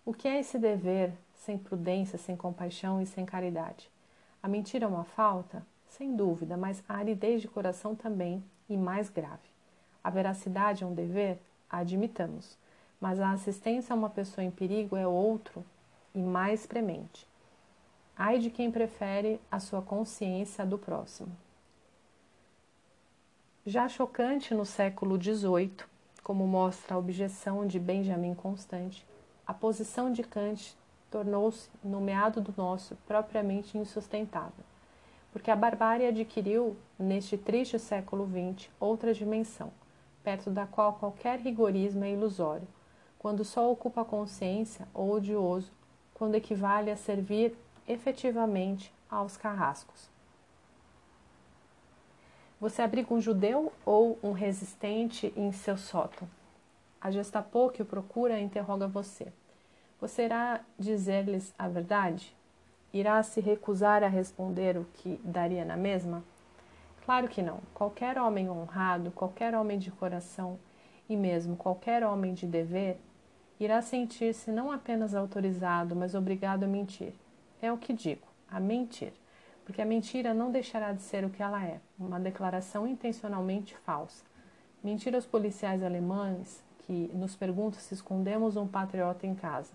O 0.06 0.14
que 0.14 0.28
é 0.28 0.40
esse 0.40 0.60
dever 0.60 1.14
sem 1.36 1.58
prudência, 1.58 2.18
sem 2.18 2.36
compaixão 2.36 3.02
e 3.02 3.06
sem 3.06 3.26
caridade? 3.26 3.90
A 4.42 4.48
mentira 4.48 4.86
é 4.86 4.88
uma 4.88 5.06
falta? 5.06 5.66
Sem 5.88 6.16
dúvida, 6.16 6.58
mas 6.58 6.84
a 6.90 6.96
aridez 6.96 7.42
de 7.42 7.48
coração 7.48 7.96
também, 7.96 8.44
e 8.70 8.78
mais 8.78 9.10
grave. 9.10 9.50
A 10.04 10.10
veracidade 10.10 10.84
é 10.84 10.88
um 10.88 10.94
dever? 10.94 11.40
Admitamos 11.70 12.58
mas 13.04 13.20
a 13.20 13.32
assistência 13.32 13.92
a 13.92 13.98
uma 13.98 14.10
pessoa 14.10 14.46
em 14.46 14.50
perigo 14.50 14.96
é 14.96 15.06
outro 15.06 15.66
e 16.16 16.20
mais 16.20 16.66
premente. 16.66 17.28
Ai 18.16 18.40
de 18.40 18.50
quem 18.50 18.72
prefere 18.72 19.42
a 19.52 19.60
sua 19.60 19.82
consciência 19.82 20.66
do 20.66 20.78
próximo. 20.78 21.36
Já 23.66 23.90
chocante 23.90 24.54
no 24.54 24.66
século 24.66 25.22
XVIII, 25.22 25.76
como 26.24 26.48
mostra 26.48 26.96
a 26.96 26.98
objeção 26.98 27.68
de 27.68 27.78
Benjamin 27.78 28.34
Constant, 28.34 29.02
a 29.46 29.54
posição 29.54 30.10
de 30.10 30.24
Kant 30.24 30.74
tornou-se, 31.12 31.70
no 31.84 32.00
meado 32.00 32.40
do 32.40 32.54
nosso, 32.56 32.96
propriamente 33.06 33.78
insustentável, 33.78 34.64
porque 35.34 35.50
a 35.50 35.56
barbárie 35.56 36.06
adquiriu, 36.06 36.78
neste 36.98 37.38
triste 37.40 37.80
século 37.80 38.26
XX, 38.28 38.70
outra 38.80 39.16
dimensão, 39.16 39.72
perto 40.24 40.52
da 40.52 40.68
qual 40.68 40.94
qualquer 40.94 41.40
rigorismo 41.40 42.04
é 42.04 42.12
ilusório, 42.12 42.68
quando 43.18 43.44
só 43.44 43.70
ocupa 43.72 44.02
a 44.02 44.06
consciência 44.06 44.88
ou 44.94 45.12
odioso, 45.12 45.72
quando 46.14 46.36
equivale 46.36 46.92
a 46.92 46.96
servir 46.96 47.58
efetivamente 47.88 48.94
aos 49.10 49.36
carrascos. 49.36 50.08
Você 52.62 52.84
abriga 52.84 53.12
um 53.12 53.20
judeu 53.20 53.74
ou 53.84 54.20
um 54.22 54.34
resistente 54.34 55.34
em 55.36 55.52
seu 55.52 55.78
sótão? 55.78 56.30
A 57.02 57.10
Gestapo 57.10 57.72
que 57.72 57.82
o 57.82 57.86
procura 57.86 58.40
interroga 58.40 58.88
você. 58.88 59.34
Você 60.00 60.26
irá 60.26 60.62
dizer-lhes 60.78 61.54
a 61.58 61.68
verdade? 61.68 62.34
Irá 62.94 63.24
se 63.24 63.42
recusar 63.42 64.04
a 64.04 64.08
responder 64.08 64.78
o 64.78 64.86
que 64.94 65.20
daria 65.24 65.66
na 65.66 65.76
mesma? 65.76 66.24
Claro 67.04 67.28
que 67.28 67.42
não. 67.42 67.60
Qualquer 67.74 68.20
homem 68.20 68.48
honrado, 68.48 69.10
qualquer 69.10 69.56
homem 69.56 69.80
de 69.80 69.90
coração 69.90 70.60
e 71.10 71.18
mesmo 71.18 71.56
qualquer 71.56 72.04
homem 72.04 72.36
de 72.36 72.46
dever 72.46 73.00
irá 73.60 73.82
sentir-se 73.82 74.52
não 74.52 74.72
apenas 74.72 75.16
autorizado, 75.16 75.96
mas 75.96 76.14
obrigado 76.14 76.66
a 76.66 76.68
mentir. 76.68 77.14
É 77.62 77.72
o 77.72 77.78
que 77.78 77.94
digo, 77.94 78.28
a 78.48 78.60
mentir, 78.60 79.14
porque 79.66 79.82
a 79.82 79.86
mentira 79.86 80.34
não 80.34 80.52
deixará 80.52 80.92
de 80.92 81.02
ser 81.02 81.26
o 81.26 81.30
que 81.30 81.42
ela 81.42 81.64
é, 81.66 81.80
uma 81.98 82.20
declaração 82.20 82.88
intencionalmente 82.88 83.76
falsa. 83.78 84.24
Mentir 84.84 85.16
aos 85.16 85.26
policiais 85.26 85.82
alemães 85.82 86.64
que 86.80 87.10
nos 87.14 87.36
perguntam 87.36 87.80
se 87.80 87.94
escondemos 87.94 88.56
um 88.58 88.68
patriota 88.68 89.26
em 89.26 89.34
casa, 89.34 89.72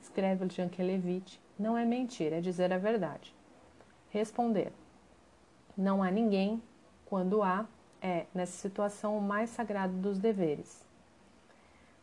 escreve 0.00 0.48
Jankelevich, 0.48 1.40
não 1.58 1.76
é 1.76 1.84
mentir, 1.84 2.32
é 2.32 2.40
dizer 2.40 2.72
a 2.72 2.78
verdade. 2.78 3.34
Responder: 4.10 4.72
Não 5.76 6.02
há 6.02 6.10
ninguém, 6.10 6.62
quando 7.06 7.42
há, 7.42 7.66
é, 8.00 8.26
nessa 8.34 8.56
situação, 8.58 9.16
o 9.16 9.22
mais 9.22 9.50
sagrado 9.50 9.94
dos 9.94 10.18
deveres. 10.18 10.84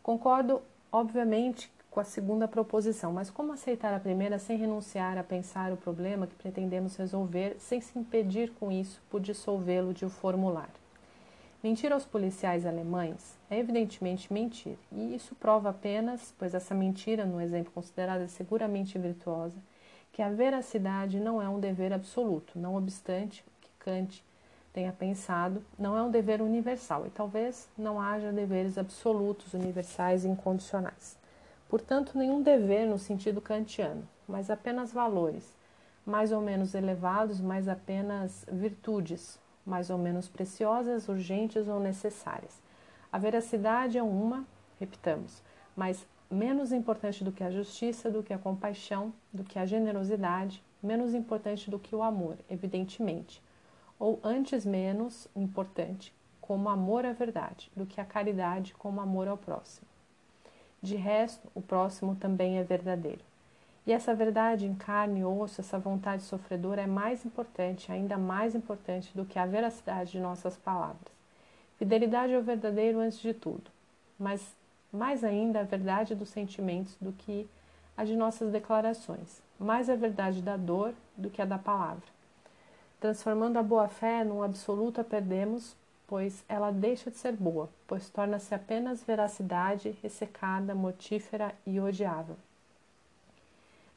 Concordo 0.01 0.61
obviamente, 0.91 1.71
com 1.89 1.99
a 1.99 2.03
segunda 2.03 2.47
proposição, 2.47 3.11
mas 3.11 3.29
como 3.29 3.51
aceitar 3.51 3.93
a 3.93 3.99
primeira 3.99 4.37
sem 4.37 4.57
renunciar 4.57 5.17
a 5.17 5.23
pensar 5.23 5.71
o 5.71 5.77
problema 5.77 6.27
que 6.27 6.35
pretendemos 6.35 6.95
resolver, 6.95 7.55
sem 7.59 7.81
se 7.81 7.97
impedir 7.97 8.51
com 8.59 8.71
isso 8.71 9.01
por 9.09 9.19
dissolvê-lo 9.19 9.93
de 9.93 10.05
o 10.05 10.09
formular? 10.09 10.69
Mentir 11.61 11.91
aos 11.91 12.05
policiais 12.05 12.65
alemães 12.65 13.37
é 13.49 13.59
evidentemente 13.59 14.31
mentir, 14.31 14.77
e 14.93 15.13
isso 15.13 15.35
prova 15.35 15.71
apenas, 15.71 16.33
pois 16.39 16.53
essa 16.53 16.73
mentira, 16.73 17.25
no 17.25 17.41
exemplo 17.41 17.73
considerado 17.73 18.25
seguramente 18.29 18.97
virtuosa, 18.97 19.57
que 20.13 20.21
a 20.21 20.29
veracidade 20.29 21.19
não 21.19 21.41
é 21.41 21.49
um 21.49 21.59
dever 21.59 21.91
absoluto, 21.91 22.57
não 22.57 22.75
obstante 22.75 23.43
que 23.59 23.69
Kant 23.77 24.23
tenha 24.71 24.93
pensado, 24.93 25.61
não 25.77 25.97
é 25.97 26.01
um 26.01 26.09
dever 26.09 26.41
universal 26.41 27.05
e 27.05 27.09
talvez 27.09 27.67
não 27.77 27.99
haja 27.99 28.31
deveres 28.31 28.77
absolutos, 28.77 29.53
universais 29.53 30.23
e 30.23 30.29
incondicionais. 30.29 31.17
Portanto, 31.67 32.17
nenhum 32.17 32.41
dever 32.41 32.87
no 32.87 32.97
sentido 32.97 33.41
kantiano, 33.41 34.07
mas 34.25 34.49
apenas 34.49 34.93
valores, 34.93 35.53
mais 36.05 36.31
ou 36.31 36.39
menos 36.39 36.73
elevados, 36.73 37.41
mas 37.41 37.67
apenas 37.67 38.45
virtudes, 38.49 39.37
mais 39.69 39.89
ou 39.89 39.97
menos 39.97 40.27
preciosas, 40.27 41.07
urgentes 41.07 41.67
ou 41.67 41.79
necessárias. 41.79 42.61
A 43.11 43.17
veracidade 43.17 43.97
é 43.97 44.03
uma, 44.03 44.45
repitamos, 44.79 45.43
mas 45.75 46.05
menos 46.29 46.71
importante 46.71 47.23
do 47.23 47.31
que 47.31 47.43
a 47.43 47.51
justiça, 47.51 48.09
do 48.09 48.23
que 48.23 48.33
a 48.33 48.37
compaixão, 48.37 49.13
do 49.31 49.43
que 49.43 49.59
a 49.59 49.65
generosidade, 49.65 50.63
menos 50.81 51.13
importante 51.13 51.69
do 51.69 51.79
que 51.79 51.95
o 51.95 52.03
amor, 52.03 52.37
evidentemente 52.49 53.41
ou 53.99 54.17
antes 54.23 54.65
menos 54.65 55.27
importante, 55.35 56.13
como 56.39 56.69
amor 56.69 57.05
à 57.05 57.11
verdade 57.11 57.69
do 57.75 57.85
que 57.85 57.99
a 57.99 58.05
caridade 58.05 58.73
como 58.73 59.01
amor 59.01 59.27
ao 59.27 59.37
próximo. 59.37 59.87
De 60.81 60.95
resto, 60.95 61.51
o 61.53 61.61
próximo 61.61 62.15
também 62.15 62.57
é 62.57 62.63
verdadeiro. 62.63 63.21
E 63.85 63.91
essa 63.91 64.13
verdade 64.13 64.65
em 64.65 64.75
carne 64.75 65.21
e 65.21 65.25
osso, 65.25 65.61
essa 65.61 65.79
vontade 65.79 66.23
sofredora 66.23 66.81
é 66.81 66.87
mais 66.87 67.25
importante, 67.25 67.91
ainda 67.91 68.17
mais 68.17 68.53
importante 68.53 69.11
do 69.15 69.25
que 69.25 69.39
a 69.39 69.45
veracidade 69.45 70.11
de 70.11 70.19
nossas 70.19 70.57
palavras. 70.57 71.11
Fidelidade 71.77 72.35
ao 72.35 72.41
verdadeiro 72.41 72.99
antes 72.99 73.19
de 73.19 73.33
tudo, 73.33 73.71
mas 74.19 74.55
mais 74.91 75.23
ainda 75.23 75.61
a 75.61 75.63
verdade 75.63 76.13
dos 76.13 76.29
sentimentos 76.29 76.95
do 76.99 77.13
que 77.13 77.47
a 77.95 78.03
de 78.03 78.15
nossas 78.15 78.51
declarações, 78.51 79.41
mais 79.59 79.89
a 79.89 79.95
verdade 79.95 80.41
da 80.41 80.57
dor 80.57 80.93
do 81.15 81.29
que 81.29 81.41
a 81.41 81.45
da 81.45 81.57
palavra. 81.57 82.03
Transformando 82.99 83.57
a 83.57 83.63
boa-fé 83.63 84.23
num 84.23 84.43
absoluto 84.43 84.99
a 84.99 85.03
perdemos, 85.03 85.75
pois 86.05 86.43
ela 86.49 86.71
deixa 86.71 87.09
de 87.09 87.17
ser 87.17 87.33
boa, 87.33 87.69
pois 87.87 88.09
torna-se 88.09 88.53
apenas 88.53 89.03
veracidade 89.03 89.95
ressecada, 90.01 90.75
mortífera 90.75 91.53
e 91.65 91.79
odiável. 91.79 92.35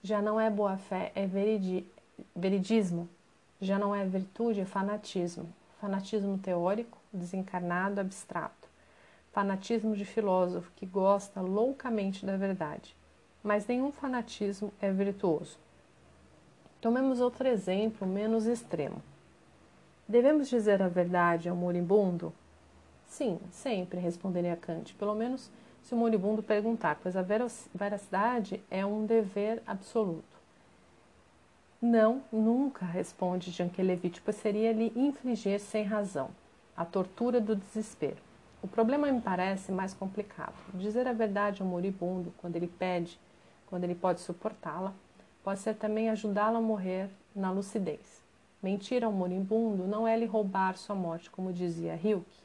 Já 0.02 0.20
não 0.20 0.40
é 0.40 0.50
boa-fé, 0.50 1.12
é 1.14 1.26
veridi 1.26 1.86
veridismo. 2.34 3.08
Já 3.60 3.78
não 3.78 3.94
é 3.94 4.04
virtude, 4.04 4.60
é 4.60 4.64
fanatismo. 4.64 5.48
Fanatismo 5.80 6.36
teórico, 6.38 6.98
desencarnado, 7.12 8.00
abstrato. 8.00 8.68
Fanatismo 9.32 9.96
de 9.96 10.04
filósofo 10.04 10.72
que 10.74 10.84
gosta 10.84 11.40
loucamente 11.40 12.26
da 12.26 12.36
verdade. 12.36 12.96
Mas 13.42 13.66
nenhum 13.66 13.92
fanatismo 13.92 14.72
é 14.80 14.90
virtuoso. 14.90 15.56
Tomemos 16.80 17.20
outro 17.20 17.46
exemplo 17.46 18.06
menos 18.06 18.46
extremo. 18.46 19.00
Devemos 20.08 20.48
dizer 20.48 20.82
a 20.82 20.88
verdade 20.88 21.48
ao 21.48 21.54
moribundo? 21.54 22.32
Sim, 23.06 23.38
sempre, 23.52 24.00
responderia 24.00 24.56
Kant, 24.56 24.94
pelo 24.94 25.14
menos 25.14 25.48
se 25.82 25.94
o 25.94 25.96
moribundo 25.96 26.42
perguntar, 26.42 26.98
pois 27.02 27.16
a 27.16 27.24
veracidade 27.74 28.62
é 28.70 28.84
um 28.86 29.04
dever 29.04 29.62
absoluto. 29.66 30.32
Não, 31.80 32.22
nunca, 32.32 32.84
responde 32.84 33.50
Jankelevich, 33.50 34.20
pois 34.20 34.36
seria 34.36 34.72
lhe 34.72 34.92
infligir 34.94 35.58
sem 35.58 35.82
razão 35.84 36.30
a 36.76 36.84
tortura 36.84 37.40
do 37.40 37.56
desespero. 37.56 38.18
O 38.62 38.68
problema 38.68 39.10
me 39.10 39.20
parece 39.20 39.72
mais 39.72 39.92
complicado. 39.92 40.54
Dizer 40.74 41.08
a 41.08 41.12
verdade 41.12 41.60
ao 41.60 41.66
moribundo, 41.66 42.32
quando 42.38 42.54
ele 42.54 42.68
pede, 42.68 43.18
quando 43.66 43.82
ele 43.82 43.96
pode 43.96 44.20
suportá-la, 44.20 44.94
pode 45.42 45.58
ser 45.58 45.74
também 45.74 46.08
ajudá-lo 46.08 46.58
a 46.58 46.60
morrer 46.60 47.10
na 47.34 47.50
lucidez. 47.50 48.22
Mentir 48.62 49.02
ao 49.02 49.10
moribundo 49.10 49.84
não 49.84 50.06
é 50.06 50.16
lhe 50.16 50.26
roubar 50.26 50.76
sua 50.76 50.94
morte, 50.94 51.28
como 51.28 51.52
dizia 51.52 51.98
Hilke. 52.00 52.40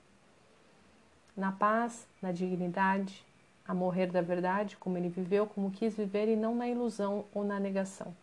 Na 1.36 1.52
paz, 1.52 2.08
na 2.20 2.32
dignidade, 2.32 3.24
a 3.68 3.74
morrer 3.74 4.08
da 4.08 4.22
verdade, 4.22 4.78
como 4.78 4.98
ele 4.98 5.10
viveu, 5.10 5.46
como 5.46 5.72
quis 5.72 5.96
viver, 5.96 6.28
e 6.28 6.36
não 6.36 6.56
na 6.56 6.68
ilusão 6.68 7.26
ou 7.34 7.44
na 7.44 7.60
negação. 7.60 8.16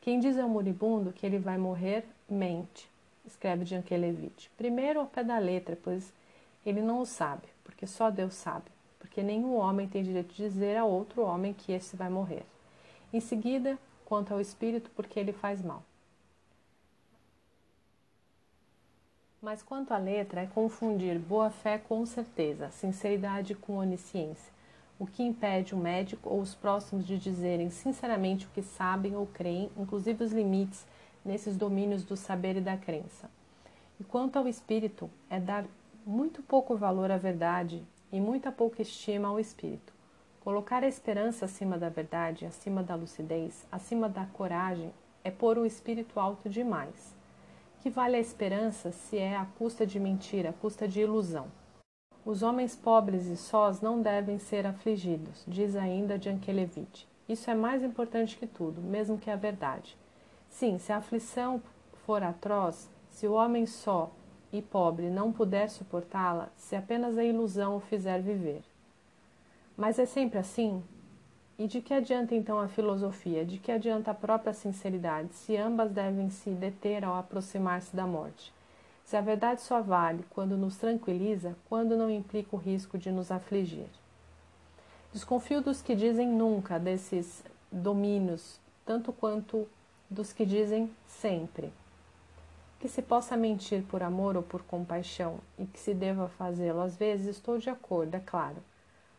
Quem 0.00 0.20
diz 0.20 0.38
ao 0.38 0.48
moribundo 0.48 1.12
que 1.12 1.26
ele 1.26 1.38
vai 1.38 1.58
morrer, 1.58 2.04
mente, 2.28 2.88
escreve 3.26 3.64
Jankelevich. 3.64 4.50
Primeiro 4.56 5.00
ao 5.00 5.06
pé 5.06 5.24
da 5.24 5.38
letra, 5.38 5.76
pois 5.82 6.12
ele 6.64 6.80
não 6.80 7.00
o 7.00 7.06
sabe, 7.06 7.48
porque 7.64 7.86
só 7.86 8.10
Deus 8.10 8.34
sabe, 8.34 8.66
porque 8.98 9.22
nenhum 9.22 9.56
homem 9.56 9.88
tem 9.88 10.02
direito 10.02 10.34
de 10.34 10.44
dizer 10.48 10.76
a 10.76 10.84
outro 10.84 11.22
homem 11.22 11.52
que 11.52 11.72
esse 11.72 11.96
vai 11.96 12.08
morrer. 12.08 12.44
Em 13.12 13.20
seguida, 13.20 13.78
quanto 14.04 14.32
ao 14.32 14.40
espírito, 14.40 14.90
porque 14.94 15.18
ele 15.18 15.32
faz 15.32 15.60
mal. 15.60 15.82
Mas 19.40 19.62
quanto 19.62 19.92
à 19.92 19.98
letra, 19.98 20.42
é 20.42 20.46
confundir 20.46 21.18
boa 21.18 21.50
fé 21.50 21.78
com 21.78 22.04
certeza, 22.04 22.70
sinceridade 22.70 23.54
com 23.54 23.76
onisciência, 23.76 24.52
o 24.98 25.06
que 25.06 25.22
impede 25.22 25.74
o 25.74 25.78
médico 25.78 26.28
ou 26.28 26.40
os 26.40 26.54
próximos 26.54 27.06
de 27.06 27.18
dizerem 27.18 27.70
sinceramente 27.70 28.46
o 28.46 28.50
que 28.50 28.62
sabem 28.62 29.14
ou 29.14 29.26
creem, 29.26 29.70
inclusive 29.76 30.24
os 30.24 30.32
limites 30.32 30.86
nesses 31.24 31.56
domínios 31.56 32.04
do 32.04 32.16
saber 32.16 32.56
e 32.56 32.60
da 32.60 32.76
crença. 32.76 33.30
E 34.00 34.04
quanto 34.04 34.38
ao 34.38 34.48
espírito, 34.48 35.10
é 35.30 35.38
dar 35.38 35.64
muito 36.04 36.42
pouco 36.42 36.76
valor 36.76 37.10
à 37.10 37.16
verdade 37.16 37.82
e 38.10 38.20
muita 38.20 38.50
pouca 38.50 38.82
estima 38.82 39.28
ao 39.28 39.38
espírito. 39.38 39.92
Colocar 40.40 40.82
a 40.82 40.88
esperança 40.88 41.44
acima 41.44 41.76
da 41.76 41.88
verdade, 41.88 42.46
acima 42.46 42.82
da 42.82 42.94
lucidez, 42.94 43.66
acima 43.70 44.08
da 44.08 44.24
coragem, 44.24 44.90
é 45.22 45.30
pôr 45.30 45.58
o 45.58 45.66
espírito 45.66 46.18
alto 46.18 46.48
demais. 46.48 47.14
Que 47.82 47.90
vale 47.90 48.16
a 48.16 48.20
esperança 48.20 48.90
se 48.90 49.18
é 49.18 49.36
à 49.36 49.44
custa 49.44 49.86
de 49.86 50.00
mentira, 50.00 50.50
à 50.50 50.52
custa 50.52 50.88
de 50.88 51.00
ilusão? 51.00 51.48
Os 52.28 52.42
homens 52.42 52.76
pobres 52.76 53.24
e 53.24 53.38
sós 53.38 53.80
não 53.80 54.02
devem 54.02 54.38
ser 54.38 54.66
afligidos, 54.66 55.42
diz 55.48 55.74
ainda 55.74 56.20
Jankelevich. 56.20 57.08
Isso 57.26 57.50
é 57.50 57.54
mais 57.54 57.82
importante 57.82 58.36
que 58.36 58.46
tudo, 58.46 58.82
mesmo 58.82 59.16
que 59.16 59.30
a 59.30 59.34
verdade. 59.34 59.96
Sim, 60.50 60.78
se 60.78 60.92
a 60.92 60.98
aflição 60.98 61.62
for 62.04 62.22
atroz, 62.22 62.90
se 63.08 63.26
o 63.26 63.32
homem 63.32 63.64
só 63.64 64.10
e 64.52 64.60
pobre 64.60 65.08
não 65.08 65.32
puder 65.32 65.70
suportá-la, 65.70 66.50
se 66.54 66.76
apenas 66.76 67.16
a 67.16 67.24
ilusão 67.24 67.76
o 67.76 67.80
fizer 67.80 68.20
viver. 68.20 68.62
Mas 69.74 69.98
é 69.98 70.04
sempre 70.04 70.38
assim? 70.38 70.84
E 71.58 71.66
de 71.66 71.80
que 71.80 71.94
adianta 71.94 72.34
então 72.34 72.60
a 72.60 72.68
filosofia? 72.68 73.42
De 73.42 73.58
que 73.58 73.72
adianta 73.72 74.10
a 74.10 74.14
própria 74.14 74.52
sinceridade, 74.52 75.32
se 75.32 75.56
ambas 75.56 75.90
devem 75.90 76.28
se 76.28 76.50
deter 76.50 77.06
ao 77.06 77.16
aproximar-se 77.16 77.96
da 77.96 78.06
morte? 78.06 78.52
Se 79.08 79.16
a 79.16 79.22
verdade 79.22 79.62
só 79.62 79.80
vale 79.80 80.22
quando 80.28 80.54
nos 80.54 80.76
tranquiliza, 80.76 81.56
quando 81.66 81.96
não 81.96 82.10
implica 82.10 82.54
o 82.54 82.58
risco 82.58 82.98
de 82.98 83.10
nos 83.10 83.30
afligir. 83.30 83.88
Desconfio 85.14 85.62
dos 85.62 85.80
que 85.80 85.94
dizem 85.94 86.28
nunca 86.28 86.78
desses 86.78 87.42
domínios, 87.72 88.60
tanto 88.84 89.10
quanto 89.10 89.66
dos 90.10 90.30
que 90.30 90.44
dizem 90.44 90.94
sempre. 91.06 91.72
Que 92.78 92.86
se 92.86 93.00
possa 93.00 93.34
mentir 93.34 93.82
por 93.84 94.02
amor 94.02 94.36
ou 94.36 94.42
por 94.42 94.60
compaixão 94.64 95.38
e 95.58 95.64
que 95.64 95.80
se 95.80 95.94
deva 95.94 96.28
fazê-lo 96.28 96.82
às 96.82 96.94
vezes, 96.94 97.28
estou 97.28 97.56
de 97.56 97.70
acordo, 97.70 98.14
é 98.14 98.20
claro. 98.20 98.58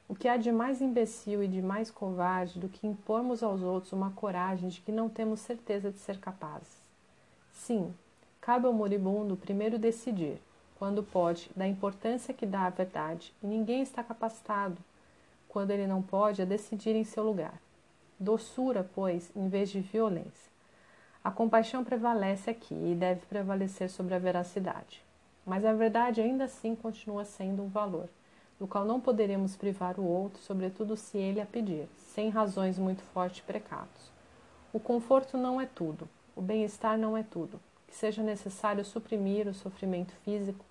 O 0.08 0.14
que 0.14 0.28
há 0.28 0.38
de 0.38 0.52
mais 0.52 0.84
imbecil 0.84 1.44
e 1.44 1.48
de 1.48 1.64
mais 1.64 1.90
covarde 1.90 2.60
do 2.60 2.70
que 2.70 2.86
impormos 2.86 3.42
aos 3.42 3.64
outros 3.64 3.92
uma 3.92 4.12
coragem 4.12 4.70
de 4.70 4.82
que 4.82 4.92
não 4.92 5.10
temos 5.10 5.40
certeza 5.40 5.90
de 5.90 5.98
ser 5.98 6.20
capazes? 6.20 6.78
Sim, 7.52 7.92
cabe 8.42 8.66
ao 8.66 8.74
moribundo 8.74 9.36
primeiro 9.36 9.78
decidir, 9.78 10.42
quando 10.78 11.04
pode, 11.04 11.50
da 11.56 11.68
importância 11.68 12.34
que 12.34 12.46
dá 12.46 12.66
à 12.66 12.70
verdade, 12.70 13.34
e 13.44 13.48
ninguém 13.48 13.82
está 13.82 14.04
capacitado, 14.04 14.78
quando 15.48 15.72
ele 15.72 15.86
não 15.86 16.02
pode, 16.02 16.42
a 16.42 16.46
decidir 16.46 16.96
em 16.96 17.04
seu 17.04 17.24
lugar. 17.24 17.60
Doçura, 18.20 18.90
pois, 18.96 19.32
em 19.36 19.50
vez 19.50 19.70
de 19.70 19.80
violência. 19.82 20.50
A 21.24 21.32
compaixão 21.32 21.84
prevalece 21.84 22.50
aqui 22.50 22.74
e 22.74 22.96
deve 22.96 23.26
prevalecer 23.26 23.90
sobre 23.90 24.16
a 24.16 24.20
veracidade. 24.20 25.04
Mas 25.46 25.66
a 25.66 25.74
verdade 25.74 26.22
ainda 26.22 26.46
assim 26.46 26.76
continua 26.76 27.26
sendo 27.26 27.64
um 27.64 27.68
valor 27.68 28.08
do 28.60 28.68
qual 28.68 28.84
não 28.84 29.00
poderemos 29.00 29.56
privar 29.56 30.00
o 30.00 30.04
outro, 30.04 30.42
sobretudo 30.42 30.98
se 30.98 31.18
ele 31.18 31.40
a 31.40 31.46
pedir, 31.46 31.88
sem 31.96 32.30
razões 32.30 32.78
muito 32.78 33.02
fortes 33.02 33.40
e 33.40 33.44
precatos. 33.44 34.12
O 34.74 34.80
conforto 34.80 35.38
não 35.38 35.60
é 35.62 35.66
tudo, 35.66 36.08
o 36.36 36.42
bem-estar 36.42 36.98
não 36.98 37.18
é 37.18 37.24
tudo. 37.24 37.60
Que 37.90 37.96
seja 37.96 38.22
necessário 38.22 38.86
suprimir 38.86 39.48
o 39.48 39.54
sofrimento 39.54 40.14
físico, 40.24 40.64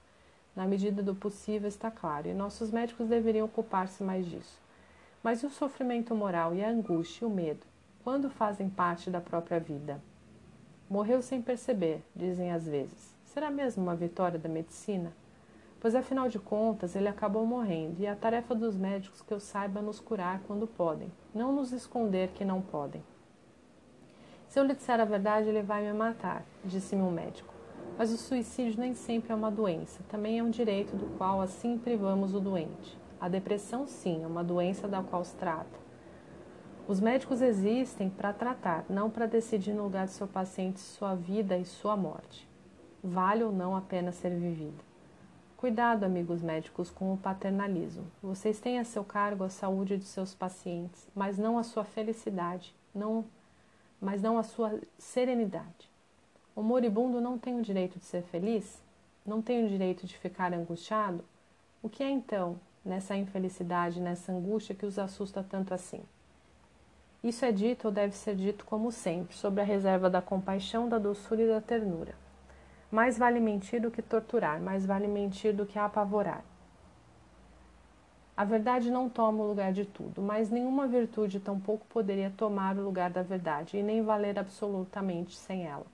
na 0.55 0.65
medida 0.67 1.03
do 1.03 1.15
possível, 1.15 1.69
está 1.69 1.91
claro, 1.91 2.29
e 2.29 2.33
nossos 2.33 2.71
médicos 2.71 3.09
deveriam 3.09 3.47
ocupar-se 3.47 4.03
mais 4.03 4.25
disso. 4.25 4.61
Mas 5.23 5.43
e 5.43 5.47
o 5.47 5.51
sofrimento 5.51 6.15
moral 6.15 6.55
e 6.55 6.65
a 6.65 6.71
angústia 6.71 7.25
e 7.25 7.29
o 7.29 7.31
medo, 7.31 7.67
quando 8.05 8.31
fazem 8.31 8.71
parte 8.71 9.11
da 9.11 9.21
própria 9.21 9.59
vida? 9.59 10.01
Morreu 10.89 11.21
sem 11.21 11.43
perceber, 11.43 12.03
dizem 12.15 12.53
às 12.53 12.67
vezes. 12.67 13.15
Será 13.27 13.51
mesmo 13.51 13.83
uma 13.83 13.97
vitória 13.97 14.39
da 14.39 14.49
medicina? 14.49 15.13
pois 15.81 15.95
afinal 15.95 16.29
de 16.29 16.39
contas 16.39 16.97
ele 16.97 17.09
acabou 17.09 17.47
morrendo, 17.47 18.01
e 18.01 18.07
é 18.07 18.11
a 18.11 18.17
tarefa 18.17 18.55
dos 18.55 18.77
médicos 18.77 19.23
que 19.23 19.33
eu 19.33 19.41
saiba 19.41 19.81
nos 19.81 20.01
curar 20.01 20.41
quando 20.47 20.67
podem, 20.67 21.11
não 21.35 21.53
nos 21.53 21.73
esconder 21.73 22.31
que 22.31 22.45
não 22.45 22.61
podem. 22.61 23.03
Se 24.49 24.59
eu 24.59 24.65
lhe 24.65 24.75
disser 24.75 24.99
a 24.99 25.05
verdade, 25.05 25.49
ele 25.49 25.63
vai 25.63 25.83
me 25.83 25.93
matar, 25.93 26.43
disse-me 26.65 27.03
um 27.03 27.11
médico. 27.11 27.53
Mas 27.99 28.11
o 28.11 28.17
suicídio 28.17 28.81
nem 28.81 28.95
sempre 28.95 29.31
é 29.31 29.35
uma 29.35 29.51
doença, 29.51 30.03
também 30.09 30.39
é 30.39 30.43
um 30.43 30.49
direito 30.49 30.97
do 30.97 31.07
qual 31.19 31.43
assim 31.43 31.77
privamos 31.77 32.35
o 32.35 32.41
doente. 32.41 32.99
A 33.21 33.29
depressão, 33.29 33.87
sim, 33.87 34.25
é 34.25 34.27
uma 34.27 34.43
doença 34.43 34.89
da 34.89 35.03
qual 35.03 35.23
se 35.23 35.37
trata. 35.37 35.79
Os 36.87 36.99
médicos 36.99 37.43
existem 37.43 38.09
para 38.09 38.33
tratar, 38.33 38.87
não 38.89 39.11
para 39.11 39.27
decidir 39.27 39.75
no 39.75 39.83
lugar 39.83 40.07
de 40.07 40.13
seu 40.13 40.27
paciente 40.27 40.81
sua 40.81 41.15
vida 41.15 41.59
e 41.59 41.67
sua 41.67 41.95
morte. 41.95 42.49
Vale 43.05 43.45
ou 43.45 43.53
não 43.53 43.77
a 43.77 43.83
pena 43.83 44.13
ser 44.13 44.31
vivida. 44.31 44.83
Cuidado, 45.59 46.05
amigos 46.05 46.41
médicos, 46.41 46.91
com 46.91 47.13
o 47.13 47.19
paternalismo. 47.19 48.07
Vocês 48.23 48.61
têm 48.61 48.79
a 48.79 48.85
seu 48.85 49.05
cargo 49.05 49.45
a 49.45 49.51
saúde 49.51 49.99
de 49.99 50.05
seus 50.05 50.35
pacientes, 50.35 51.07
mas 51.15 51.37
não 51.37 51.59
a 51.59 51.63
sua 51.63 51.85
felicidade, 51.85 52.75
não, 52.95 53.25
mas 54.01 54.23
não 54.23 54.39
a 54.39 54.43
sua 54.43 54.81
serenidade. 54.99 55.91
O 56.55 56.63
moribundo 56.63 57.21
não 57.21 57.39
tem 57.39 57.59
o 57.59 57.63
direito 57.63 57.99
de 57.99 58.05
ser 58.05 58.23
feliz? 58.23 58.83
não 59.29 59.43
tem 59.43 59.65
o 59.65 59.69
direito 59.69 60.07
de 60.07 60.17
ficar 60.17 60.53
angustiado? 60.53 61.23
O 61.83 61.89
que 61.89 62.03
é 62.03 62.11
então 62.11 62.59
nessa 62.85 63.15
infelicidade, 63.15 64.01
nessa 64.01 64.33
angústia 64.33 64.75
que 64.75 64.87
os 64.87 64.99
assusta 64.99 65.45
tanto 65.49 65.75
assim? 65.75 66.01
Isso 67.23 67.45
é 67.45 67.53
dito 67.53 67.87
ou 67.87 67.93
deve 67.93 68.17
ser 68.17 68.35
dito 68.35 68.65
como 68.65 68.91
sempre, 68.91 69.37
sobre 69.37 69.61
a 69.61 69.65
reserva 69.65 70.09
da 70.09 70.23
compaixão, 70.23 70.89
da 70.89 70.99
doçura 70.99 71.43
e 71.43 71.49
da 71.49 71.61
ternura. 71.61 72.15
Mais 72.91 73.19
vale 73.19 73.39
mentir 73.39 73.83
do 73.83 73.91
que 73.91 74.01
torturar, 74.01 74.61
mais 74.61 74.87
vale 74.87 75.07
mentir 75.07 75.53
do 75.53 75.67
que 75.67 75.79
apavorar. 75.79 76.43
A 78.39 78.45
verdade 78.45 78.89
não 78.89 79.09
toma 79.09 79.43
o 79.43 79.49
lugar 79.49 79.73
de 79.73 79.85
tudo, 79.85 80.23
mas 80.23 80.49
nenhuma 80.49 80.87
virtude 80.87 81.41
tampouco 81.41 81.85
poderia 81.87 82.33
tomar 82.37 82.79
o 82.79 82.85
lugar 82.85 83.11
da 83.11 83.21
verdade 83.21 83.77
e 83.77 83.83
nem 83.83 84.01
valer 84.01 84.39
absolutamente 84.39 85.37
sem 85.37 85.67
ela. 85.67 85.85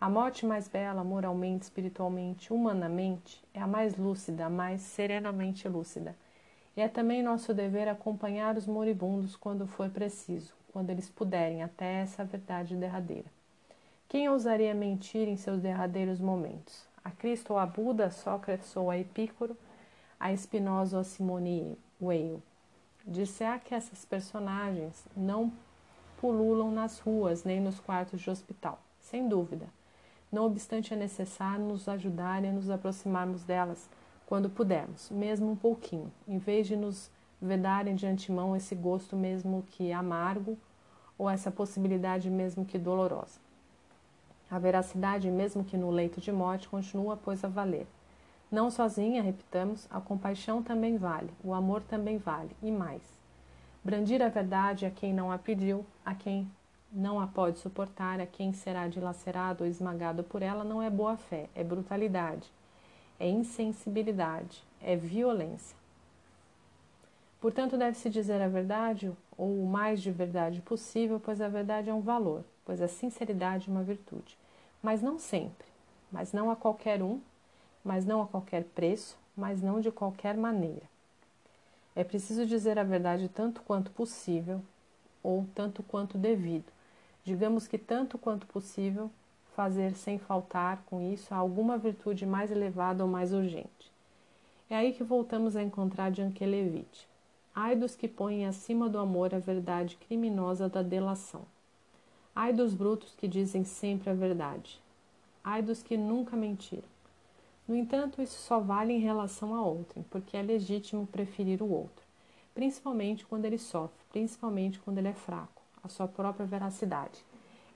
A 0.00 0.08
morte 0.08 0.46
mais 0.46 0.66
bela, 0.66 1.04
moralmente, 1.04 1.64
espiritualmente, 1.64 2.54
humanamente, 2.54 3.44
é 3.52 3.60
a 3.60 3.66
mais 3.66 3.98
lúcida, 3.98 4.46
a 4.46 4.48
mais 4.48 4.80
serenamente 4.80 5.68
lúcida. 5.68 6.16
E 6.74 6.80
é 6.80 6.88
também 6.88 7.22
nosso 7.22 7.52
dever 7.52 7.86
acompanhar 7.86 8.56
os 8.56 8.66
moribundos 8.66 9.36
quando 9.36 9.66
for 9.66 9.90
preciso, 9.90 10.54
quando 10.72 10.88
eles 10.88 11.10
puderem, 11.10 11.62
até 11.62 12.00
essa 12.00 12.24
verdade 12.24 12.76
derradeira. 12.76 13.26
Quem 14.08 14.26
ousaria 14.30 14.72
mentir 14.72 15.28
em 15.28 15.36
seus 15.36 15.60
derradeiros 15.60 16.18
momentos? 16.18 16.86
A 17.04 17.10
Cristo 17.10 17.52
ou 17.52 17.58
a 17.58 17.66
Buda, 17.66 18.10
Sócrates 18.10 18.74
ou 18.74 18.90
a 18.90 18.96
Epícoro? 18.96 19.54
A 20.18 20.34
Spinoza 20.36 20.96
ou 20.96 21.00
a 21.00 21.04
Simone 21.04 21.78
Weil. 22.00 22.42
Disser 23.06 23.60
que 23.62 23.74
essas 23.74 24.04
personagens 24.04 25.06
não 25.16 25.52
pululam 26.20 26.70
nas 26.70 26.98
ruas 26.98 27.44
nem 27.44 27.60
nos 27.60 27.78
quartos 27.78 28.20
de 28.20 28.30
hospital, 28.30 28.80
sem 29.00 29.28
dúvida. 29.28 29.66
Não 30.30 30.44
obstante, 30.44 30.92
é 30.92 30.96
necessário 30.96 31.64
nos 31.64 31.88
ajudar 31.88 32.44
e 32.44 32.52
nos 32.52 32.68
aproximarmos 32.68 33.44
delas 33.44 33.88
quando 34.26 34.50
pudermos, 34.50 35.10
mesmo 35.10 35.50
um 35.50 35.56
pouquinho, 35.56 36.12
em 36.26 36.36
vez 36.36 36.66
de 36.66 36.76
nos 36.76 37.10
vedarem 37.40 37.94
de 37.94 38.06
antemão 38.06 38.54
esse 38.54 38.74
gosto 38.74 39.16
mesmo 39.16 39.64
que 39.70 39.92
amargo 39.92 40.58
ou 41.16 41.30
essa 41.30 41.50
possibilidade 41.50 42.28
mesmo 42.28 42.64
que 42.64 42.78
dolorosa. 42.78 43.40
A 44.50 44.58
veracidade, 44.58 45.30
mesmo 45.30 45.64
que 45.64 45.76
no 45.76 45.90
leito 45.90 46.20
de 46.20 46.32
morte, 46.32 46.68
continua, 46.68 47.16
pois, 47.16 47.44
a 47.44 47.48
valer. 47.48 47.86
Não 48.50 48.70
sozinha, 48.70 49.22
repitamos, 49.22 49.86
a 49.90 50.00
compaixão 50.00 50.62
também 50.62 50.96
vale, 50.96 51.30
o 51.44 51.52
amor 51.52 51.82
também 51.82 52.16
vale, 52.16 52.56
e 52.62 52.70
mais. 52.70 53.02
Brandir 53.84 54.22
a 54.22 54.28
verdade 54.28 54.86
a 54.86 54.90
quem 54.90 55.12
não 55.12 55.30
a 55.30 55.36
pediu, 55.36 55.84
a 56.04 56.14
quem 56.14 56.50
não 56.90 57.20
a 57.20 57.26
pode 57.26 57.58
suportar, 57.58 58.20
a 58.20 58.26
quem 58.26 58.52
será 58.54 58.88
dilacerado 58.88 59.64
ou 59.64 59.70
esmagado 59.70 60.24
por 60.24 60.42
ela, 60.42 60.64
não 60.64 60.82
é 60.82 60.88
boa 60.88 61.16
fé, 61.16 61.48
é 61.54 61.62
brutalidade, 61.62 62.50
é 63.20 63.28
insensibilidade, 63.28 64.64
é 64.80 64.96
violência. 64.96 65.76
Portanto, 67.40 67.76
deve-se 67.76 68.08
dizer 68.08 68.40
a 68.40 68.48
verdade, 68.48 69.12
ou 69.36 69.62
o 69.62 69.66
mais 69.66 70.00
de 70.00 70.10
verdade 70.10 70.60
possível, 70.62 71.20
pois 71.20 71.40
a 71.40 71.48
verdade 71.48 71.90
é 71.90 71.94
um 71.94 72.00
valor, 72.00 72.42
pois 72.64 72.80
a 72.80 72.88
sinceridade 72.88 73.68
é 73.68 73.72
uma 73.72 73.82
virtude. 73.82 74.36
Mas 74.82 75.02
não 75.02 75.18
sempre, 75.18 75.66
mas 76.10 76.32
não 76.32 76.50
a 76.50 76.56
qualquer 76.56 77.02
um, 77.02 77.20
mas 77.84 78.04
não 78.04 78.22
a 78.22 78.26
qualquer 78.26 78.64
preço, 78.64 79.16
mas 79.36 79.62
não 79.62 79.80
de 79.80 79.90
qualquer 79.90 80.36
maneira. 80.36 80.82
É 81.94 82.04
preciso 82.04 82.46
dizer 82.46 82.78
a 82.78 82.84
verdade 82.84 83.28
tanto 83.28 83.60
quanto 83.62 83.90
possível 83.90 84.60
ou 85.22 85.46
tanto 85.54 85.82
quanto 85.82 86.16
devido. 86.16 86.72
Digamos 87.24 87.66
que 87.66 87.76
tanto 87.76 88.16
quanto 88.16 88.46
possível, 88.46 89.10
fazer 89.54 89.94
sem 89.96 90.18
faltar 90.18 90.82
com 90.86 91.00
isso 91.00 91.34
alguma 91.34 91.76
virtude 91.76 92.24
mais 92.24 92.52
elevada 92.52 93.02
ou 93.02 93.10
mais 93.10 93.32
urgente. 93.32 93.90
É 94.70 94.76
aí 94.76 94.92
que 94.92 95.02
voltamos 95.02 95.56
a 95.56 95.62
encontrar 95.62 96.14
Jankelevich. 96.14 97.08
Ai 97.54 97.74
dos 97.74 97.96
que 97.96 98.06
põem 98.06 98.46
acima 98.46 98.88
do 98.88 98.98
amor 98.98 99.34
a 99.34 99.38
verdade 99.40 99.96
criminosa 99.96 100.68
da 100.68 100.82
delação. 100.82 101.42
Ai 102.34 102.52
dos 102.52 102.72
brutos 102.72 103.14
que 103.16 103.26
dizem 103.26 103.64
sempre 103.64 104.10
a 104.10 104.14
verdade. 104.14 104.80
Ai 105.42 105.60
dos 105.60 105.82
que 105.82 105.96
nunca 105.96 106.36
mentiram. 106.36 106.84
No 107.68 107.76
entanto, 107.76 108.22
isso 108.22 108.40
só 108.40 108.58
vale 108.58 108.94
em 108.94 108.98
relação 108.98 109.54
a 109.54 109.60
outrem, 109.60 110.02
porque 110.08 110.38
é 110.38 110.42
legítimo 110.42 111.06
preferir 111.06 111.62
o 111.62 111.70
outro, 111.70 112.02
principalmente 112.54 113.26
quando 113.26 113.44
ele 113.44 113.58
sofre, 113.58 113.98
principalmente 114.10 114.78
quando 114.78 114.96
ele 114.96 115.08
é 115.08 115.12
fraco, 115.12 115.60
a 115.84 115.88
sua 115.88 116.08
própria 116.08 116.46
veracidade. 116.46 117.22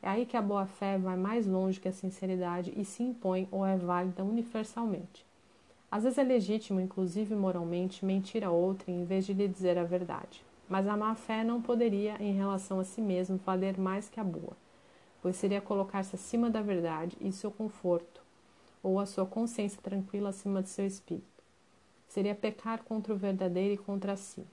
É 0.02 0.08
aí 0.08 0.24
que 0.24 0.34
a 0.34 0.40
boa-fé 0.40 0.96
vai 0.96 1.14
mais 1.14 1.46
longe 1.46 1.78
que 1.78 1.88
a 1.88 1.92
sinceridade 1.92 2.72
e 2.74 2.86
se 2.86 3.02
impõe 3.02 3.46
ou 3.52 3.66
é 3.66 3.76
válida 3.76 4.24
universalmente. 4.24 5.26
Às 5.90 6.04
vezes 6.04 6.18
é 6.18 6.22
legítimo, 6.22 6.80
inclusive 6.80 7.34
moralmente, 7.34 8.02
mentir 8.02 8.42
a 8.42 8.50
outrem 8.50 9.02
em 9.02 9.04
vez 9.04 9.26
de 9.26 9.34
lhe 9.34 9.46
dizer 9.46 9.76
a 9.76 9.84
verdade. 9.84 10.42
Mas 10.70 10.88
a 10.88 10.96
má-fé 10.96 11.44
não 11.44 11.60
poderia, 11.60 12.16
em 12.18 12.32
relação 12.32 12.80
a 12.80 12.84
si 12.84 13.02
mesmo, 13.02 13.38
valer 13.44 13.78
mais 13.78 14.08
que 14.08 14.18
a 14.18 14.24
boa, 14.24 14.56
pois 15.20 15.36
seria 15.36 15.60
colocar-se 15.60 16.16
acima 16.16 16.48
da 16.48 16.62
verdade 16.62 17.14
e 17.20 17.30
seu 17.30 17.50
conforto, 17.50 18.21
ou 18.82 18.98
a 18.98 19.06
sua 19.06 19.24
consciência 19.24 19.80
tranquila 19.80 20.30
acima 20.30 20.62
de 20.62 20.68
seu 20.68 20.86
espírito. 20.86 21.26
Seria 22.08 22.34
pecar 22.34 22.82
contra 22.82 23.14
o 23.14 23.16
verdadeiro 23.16 23.74
e 23.74 23.84
contra 23.84 24.16
si. 24.16 24.44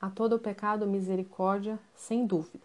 A 0.00 0.10
todo 0.10 0.36
o 0.36 0.38
pecado 0.38 0.86
misericórdia, 0.86 1.78
sem 1.96 2.26
dúvida. 2.26 2.64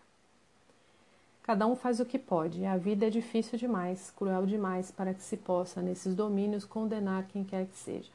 Cada 1.41 1.65
um 1.65 1.75
faz 1.75 1.99
o 1.99 2.05
que 2.05 2.19
pode, 2.19 2.59
e 2.59 2.65
a 2.65 2.77
vida 2.77 3.07
é 3.07 3.09
difícil 3.09 3.57
demais, 3.57 4.11
cruel 4.11 4.45
demais, 4.45 4.91
para 4.91 5.13
que 5.13 5.23
se 5.23 5.37
possa, 5.37 5.81
nesses 5.81 6.13
domínios, 6.13 6.65
condenar 6.65 7.25
quem 7.27 7.43
quer 7.43 7.65
que 7.65 7.75
seja. 7.75 8.11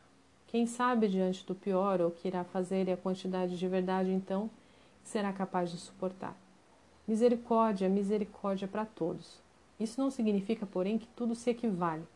Quem 0.46 0.66
sabe 0.66 1.08
diante 1.08 1.44
do 1.44 1.54
pior 1.54 2.00
ou 2.00 2.12
que 2.12 2.28
irá 2.28 2.44
fazer 2.44 2.86
e 2.86 2.92
a 2.92 2.96
quantidade 2.96 3.58
de 3.58 3.66
verdade, 3.66 4.12
então, 4.12 4.48
será 5.02 5.32
capaz 5.32 5.70
de 5.70 5.78
suportar. 5.78 6.36
Misericórdia, 7.08 7.88
misericórdia 7.88 8.68
para 8.68 8.84
todos. 8.84 9.40
Isso 9.80 10.00
não 10.00 10.10
significa, 10.12 10.64
porém, 10.64 10.96
que 10.96 11.08
tudo 11.08 11.34
se 11.34 11.50
equivale 11.50 12.06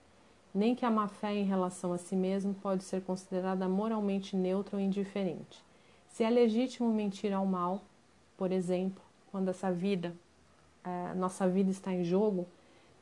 nem 0.55 0.75
que 0.75 0.85
a 0.85 0.91
má 0.91 1.09
fé 1.09 1.35
em 1.35 1.45
relação 1.45 1.93
a 1.93 1.99
si 1.99 2.17
mesmo 2.17 2.55
pode 2.55 2.85
ser 2.85 3.03
considerada 3.03 3.69
moralmente 3.69 4.37
neutra 4.37 4.77
ou 4.77 4.83
indiferente. 4.83 5.63
Se 6.09 6.25
é 6.25 6.31
legítimo 6.31 6.93
mentir 6.93 7.33
ao 7.33 7.47
mal, 7.47 7.83
por 8.37 8.51
exemplo, 8.51 9.03
quando 9.31 9.49
essa 9.49 9.71
vida, 9.71 10.15
é, 10.83 11.15
nossa 11.15 11.49
vida 11.49 11.71
está 11.71 11.93
em 11.93 12.03
jogo, 12.03 12.47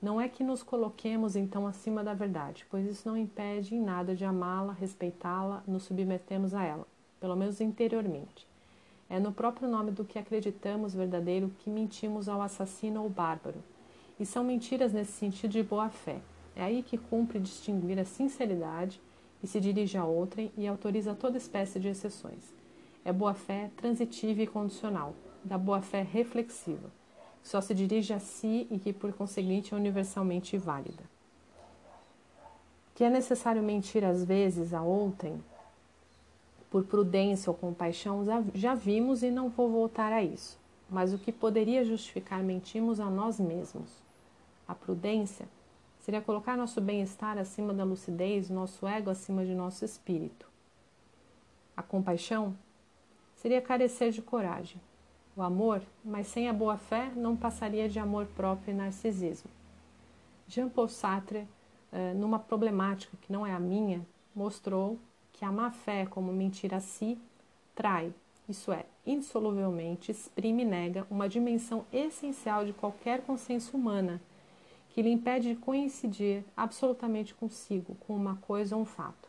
não 0.02 0.20
é 0.20 0.28
que 0.28 0.44
nos 0.44 0.62
coloquemos 0.62 1.36
então 1.36 1.66
acima 1.66 2.04
da 2.04 2.12
verdade, 2.12 2.66
pois 2.70 2.86
isso 2.86 3.08
não 3.08 3.16
impede 3.16 3.74
em 3.74 3.80
nada 3.80 4.14
de 4.14 4.24
amá-la, 4.24 4.72
respeitá-la, 4.72 5.62
nos 5.66 5.84
submetemos 5.84 6.54
a 6.54 6.62
ela, 6.62 6.86
pelo 7.18 7.34
menos 7.34 7.60
interiormente. 7.60 8.46
É 9.08 9.18
no 9.18 9.32
próprio 9.32 9.68
nome 9.68 9.92
do 9.92 10.04
que 10.04 10.18
acreditamos 10.18 10.94
verdadeiro 10.94 11.50
que 11.60 11.70
mentimos 11.70 12.28
ao 12.28 12.42
assassino 12.42 13.02
ou 13.02 13.08
bárbaro. 13.08 13.62
E 14.18 14.26
são 14.26 14.42
mentiras 14.42 14.92
nesse 14.92 15.12
sentido 15.12 15.52
de 15.52 15.62
boa 15.62 15.88
fé, 15.88 16.20
é 16.56 16.64
aí 16.64 16.82
que 16.82 16.96
cumpre 16.96 17.38
distinguir 17.38 17.98
a 17.98 18.04
sinceridade 18.04 19.00
e 19.42 19.46
se 19.46 19.60
dirige 19.60 19.98
a 19.98 20.04
outrem 20.04 20.50
e 20.56 20.66
autoriza 20.66 21.14
toda 21.14 21.36
espécie 21.36 21.78
de 21.78 21.88
exceções. 21.88 22.54
É 23.04 23.12
boa-fé 23.12 23.70
transitiva 23.76 24.42
e 24.42 24.46
condicional, 24.46 25.14
da 25.44 25.58
boa-fé 25.58 26.02
reflexiva, 26.02 26.90
que 27.42 27.48
só 27.48 27.60
se 27.60 27.74
dirige 27.74 28.14
a 28.14 28.18
si 28.18 28.66
e 28.70 28.78
que, 28.78 28.92
por 28.92 29.12
conseguinte, 29.12 29.74
é 29.74 29.76
universalmente 29.76 30.56
válida. 30.56 31.04
Que 32.94 33.04
é 33.04 33.10
necessário 33.10 33.62
mentir 33.62 34.02
às 34.02 34.24
vezes 34.24 34.72
a 34.72 34.82
outrem, 34.82 35.38
por 36.70 36.84
prudência 36.84 37.50
ou 37.50 37.56
compaixão, 37.56 38.24
já 38.54 38.74
vimos 38.74 39.22
e 39.22 39.30
não 39.30 39.50
vou 39.50 39.70
voltar 39.70 40.12
a 40.12 40.22
isso. 40.22 40.58
Mas 40.90 41.12
o 41.12 41.18
que 41.18 41.30
poderia 41.30 41.84
justificar 41.84 42.42
mentimos 42.42 42.98
a 42.98 43.10
nós 43.10 43.38
mesmos? 43.38 43.90
A 44.66 44.74
prudência 44.74 45.46
Seria 46.06 46.22
colocar 46.22 46.56
nosso 46.56 46.80
bem-estar 46.80 47.36
acima 47.36 47.74
da 47.74 47.82
lucidez, 47.82 48.48
nosso 48.48 48.86
ego 48.86 49.10
acima 49.10 49.44
de 49.44 49.56
nosso 49.56 49.84
espírito. 49.84 50.48
A 51.76 51.82
compaixão 51.82 52.56
seria 53.34 53.60
carecer 53.60 54.12
de 54.12 54.22
coragem. 54.22 54.80
O 55.34 55.42
amor, 55.42 55.82
mas 56.04 56.28
sem 56.28 56.48
a 56.48 56.52
boa 56.52 56.76
fé, 56.76 57.10
não 57.16 57.36
passaria 57.36 57.88
de 57.88 57.98
amor 57.98 58.26
próprio 58.36 58.70
e 58.70 58.76
narcisismo. 58.76 59.50
Jean-Paul 60.46 60.86
Sartre, 60.86 61.44
eh, 61.90 62.14
numa 62.14 62.38
problemática 62.38 63.16
que 63.20 63.32
não 63.32 63.44
é 63.44 63.52
a 63.52 63.58
minha, 63.58 64.06
mostrou 64.32 65.00
que 65.32 65.44
a 65.44 65.50
má 65.50 65.72
fé, 65.72 66.06
como 66.06 66.32
mentir 66.32 66.72
a 66.72 66.78
si, 66.78 67.18
trai, 67.74 68.14
isso 68.48 68.70
é, 68.70 68.86
insoluvelmente 69.04 70.12
exprime 70.12 70.62
e 70.62 70.66
nega 70.66 71.04
uma 71.10 71.28
dimensão 71.28 71.84
essencial 71.92 72.64
de 72.64 72.72
qualquer 72.72 73.22
consciência 73.22 73.76
humana 73.76 74.20
que 74.96 75.02
lhe 75.02 75.10
impede 75.10 75.50
de 75.50 75.56
coincidir 75.56 76.42
absolutamente 76.56 77.34
consigo, 77.34 77.96
com 77.96 78.16
uma 78.16 78.36
coisa 78.36 78.74
ou 78.74 78.80
um 78.80 78.86
fato. 78.86 79.28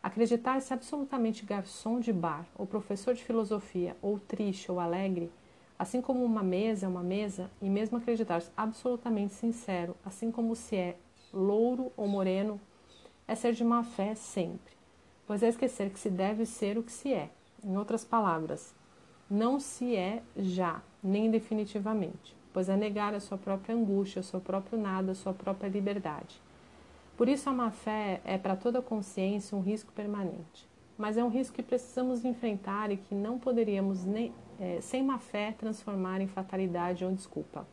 Acreditar-se 0.00 0.72
absolutamente 0.72 1.44
garçom 1.44 1.98
de 1.98 2.12
bar, 2.12 2.46
ou 2.54 2.68
professor 2.68 3.12
de 3.12 3.24
filosofia, 3.24 3.96
ou 4.00 4.20
triste 4.20 4.70
ou 4.70 4.78
alegre, 4.78 5.28
assim 5.76 6.00
como 6.00 6.24
uma 6.24 6.44
mesa 6.44 6.86
é 6.86 6.88
uma 6.88 7.02
mesa, 7.02 7.50
e 7.60 7.68
mesmo 7.68 7.98
acreditar-se 7.98 8.48
absolutamente 8.56 9.32
sincero, 9.32 9.96
assim 10.04 10.30
como 10.30 10.54
se 10.54 10.76
é 10.76 10.96
louro 11.32 11.90
ou 11.96 12.06
moreno, 12.06 12.60
é 13.26 13.34
ser 13.34 13.54
de 13.54 13.64
má 13.64 13.82
fé 13.82 14.14
sempre, 14.14 14.72
pois 15.26 15.42
é 15.42 15.48
esquecer 15.48 15.90
que 15.90 15.98
se 15.98 16.08
deve 16.10 16.46
ser 16.46 16.78
o 16.78 16.82
que 16.84 16.92
se 16.92 17.12
é. 17.12 17.28
Em 17.64 17.76
outras 17.76 18.04
palavras, 18.04 18.72
não 19.28 19.58
se 19.58 19.96
é 19.96 20.22
já, 20.36 20.80
nem 21.02 21.28
definitivamente, 21.28 22.35
pois 22.56 22.70
é 22.70 22.74
negar 22.74 23.12
a 23.12 23.20
sua 23.20 23.36
própria 23.36 23.74
angústia, 23.74 24.20
o 24.20 24.24
seu 24.24 24.40
próprio 24.40 24.80
nada, 24.80 25.12
a 25.12 25.14
sua 25.14 25.34
própria 25.34 25.68
liberdade. 25.68 26.40
Por 27.14 27.28
isso, 27.28 27.50
a 27.50 27.52
má 27.52 27.70
fé 27.70 28.22
é 28.24 28.38
para 28.38 28.56
toda 28.56 28.80
consciência 28.80 29.54
um 29.54 29.60
risco 29.60 29.92
permanente, 29.92 30.66
mas 30.96 31.18
é 31.18 31.22
um 31.22 31.28
risco 31.28 31.54
que 31.54 31.62
precisamos 31.62 32.24
enfrentar 32.24 32.90
e 32.90 32.96
que 32.96 33.14
não 33.14 33.38
poderíamos, 33.38 34.06
nem, 34.06 34.32
é, 34.58 34.80
sem 34.80 35.02
má 35.02 35.18
fé, 35.18 35.52
transformar 35.52 36.22
em 36.22 36.26
fatalidade 36.26 37.04
ou 37.04 37.12
desculpa. 37.12 37.68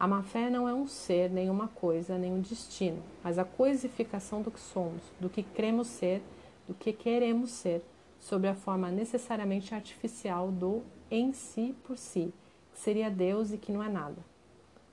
A 0.00 0.08
má 0.08 0.22
fé 0.22 0.48
não 0.48 0.66
é 0.66 0.72
um 0.72 0.86
ser, 0.86 1.30
nenhuma 1.30 1.68
coisa, 1.68 2.16
nem 2.16 2.32
um 2.32 2.40
destino, 2.40 3.02
mas 3.22 3.38
a 3.38 3.44
coisificação 3.44 4.40
do 4.40 4.50
que 4.50 4.58
somos, 4.58 5.02
do 5.20 5.28
que 5.28 5.42
cremos 5.42 5.88
ser, 5.88 6.22
do 6.66 6.72
que 6.72 6.94
queremos 6.94 7.50
ser, 7.50 7.84
sob 8.18 8.48
a 8.48 8.54
forma 8.54 8.90
necessariamente 8.90 9.74
artificial 9.74 10.50
do 10.50 10.82
em 11.10 11.34
si 11.34 11.74
por 11.84 11.98
si, 11.98 12.32
seria 12.76 13.10
Deus 13.10 13.52
e 13.52 13.58
que 13.58 13.72
não 13.72 13.82
é 13.82 13.88
nada. 13.88 14.22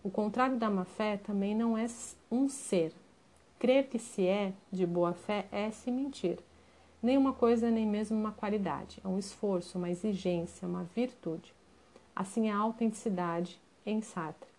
O 0.04 0.10
contrário 0.10 0.58
da 0.58 0.70
má 0.70 0.84
fé 0.84 1.18
também 1.18 1.56
não 1.56 1.78
é 1.78 1.86
um 2.32 2.50
ser. 2.50 2.94
Crer 3.60 3.88
que 3.88 4.00
se 4.00 4.26
é 4.26 4.54
de 4.72 4.86
boa 4.86 5.14
fé 5.14 5.46
é 5.52 5.72
se 5.72 5.92
mentir. 5.92 6.40
Nem 7.02 7.18
uma 7.18 7.34
coisa, 7.34 7.70
nem 7.70 7.86
mesmo 7.86 8.18
uma 8.18 8.32
qualidade. 8.32 9.00
É 9.04 9.08
um 9.08 9.20
esforço, 9.20 9.78
uma 9.78 9.90
exigência, 9.90 10.68
uma 10.68 10.84
virtude. 10.96 11.54
Assim 12.16 12.50
é 12.50 12.52
a 12.52 12.58
autenticidade 12.58 13.60
em 13.86 14.02
Sartre. 14.02 14.50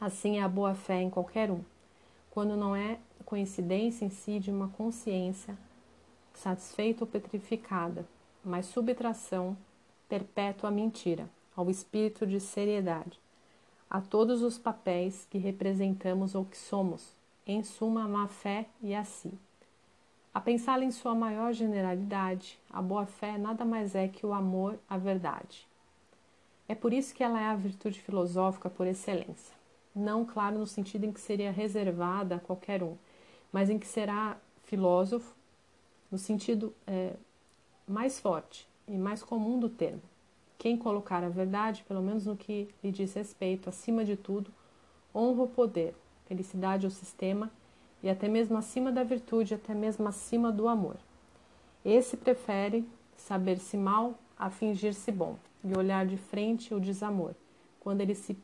Assim 0.00 0.38
é 0.38 0.42
a 0.42 0.48
boa 0.48 0.74
fé 0.74 1.00
em 1.00 1.10
qualquer 1.10 1.50
um, 1.50 1.60
quando 2.30 2.56
não 2.56 2.74
é 2.74 2.98
coincidência 3.24 4.04
em 4.04 4.10
si 4.10 4.38
de 4.38 4.50
uma 4.50 4.68
consciência 4.68 5.56
satisfeita 6.34 7.04
ou 7.04 7.06
petrificada, 7.06 8.04
mas 8.44 8.66
subtração 8.66 9.56
perpétua 10.08 10.68
à 10.68 10.72
mentira, 10.72 11.28
ao 11.56 11.70
espírito 11.70 12.26
de 12.26 12.40
seriedade, 12.40 13.20
a 13.88 14.00
todos 14.00 14.42
os 14.42 14.58
papéis 14.58 15.26
que 15.30 15.38
representamos 15.38 16.34
ou 16.34 16.44
que 16.44 16.56
somos, 16.56 17.14
em 17.46 17.62
suma, 17.62 18.04
a 18.04 18.08
má 18.08 18.28
fé 18.28 18.66
e 18.82 18.94
a 18.94 19.04
si. 19.04 19.32
A 20.32 20.40
pensá-la 20.40 20.84
em 20.84 20.90
sua 20.90 21.14
maior 21.14 21.52
generalidade, 21.52 22.58
a 22.70 22.80
boa 22.80 23.04
fé 23.04 23.36
nada 23.36 23.64
mais 23.64 23.94
é 23.94 24.08
que 24.08 24.24
o 24.24 24.32
amor 24.32 24.78
à 24.88 24.96
verdade. 24.96 25.66
É 26.68 26.74
por 26.74 26.92
isso 26.92 27.14
que 27.14 27.22
ela 27.22 27.40
é 27.40 27.46
a 27.46 27.54
virtude 27.54 28.00
filosófica 28.00 28.70
por 28.70 28.86
excelência 28.86 29.62
não, 29.94 30.24
claro, 30.24 30.58
no 30.58 30.66
sentido 30.66 31.04
em 31.04 31.12
que 31.12 31.20
seria 31.20 31.52
reservada 31.52 32.36
a 32.36 32.40
qualquer 32.40 32.82
um, 32.82 32.96
mas 33.52 33.68
em 33.68 33.78
que 33.78 33.86
será 33.86 34.38
filósofo 34.64 35.34
no 36.10 36.18
sentido 36.18 36.74
é, 36.86 37.14
mais 37.86 38.18
forte 38.18 38.66
e 38.88 38.96
mais 38.96 39.22
comum 39.22 39.58
do 39.58 39.68
termo. 39.68 40.02
Quem 40.62 40.76
colocar 40.76 41.24
a 41.24 41.28
verdade, 41.28 41.84
pelo 41.88 42.00
menos 42.00 42.24
no 42.24 42.36
que 42.36 42.68
lhe 42.84 42.92
diz 42.92 43.14
respeito, 43.14 43.68
acima 43.68 44.04
de 44.04 44.14
tudo, 44.14 44.48
honra 45.12 45.42
o 45.42 45.48
poder, 45.48 45.92
felicidade 46.26 46.86
ao 46.86 46.90
sistema 46.92 47.50
e 48.00 48.08
até 48.08 48.28
mesmo 48.28 48.56
acima 48.56 48.92
da 48.92 49.02
virtude, 49.02 49.54
até 49.54 49.74
mesmo 49.74 50.06
acima 50.06 50.52
do 50.52 50.68
amor. 50.68 50.98
Esse 51.84 52.16
prefere 52.16 52.88
saber-se 53.16 53.76
mal 53.76 54.16
a 54.38 54.50
fingir-se 54.50 55.10
bom 55.10 55.36
e 55.64 55.76
olhar 55.76 56.06
de 56.06 56.16
frente 56.16 56.72
o 56.72 56.78
desamor, 56.78 57.34
quando 57.80 58.00
ele 58.00 58.14
se 58.14 58.38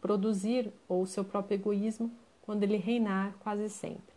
produzir 0.00 0.72
ou 0.88 1.06
seu 1.06 1.24
próprio 1.24 1.54
egoísmo 1.54 2.10
quando 2.42 2.64
ele 2.64 2.76
reinar 2.76 3.34
quase 3.38 3.68
sempre, 3.70 4.12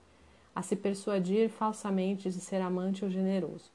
a 0.55 0.63
se 0.63 0.75
persuadir 0.75 1.51
falsamente 1.51 2.27
de 2.27 2.41
ser 2.41 2.59
amante 2.59 3.05
ou 3.05 3.11
generoso. 3.11 3.74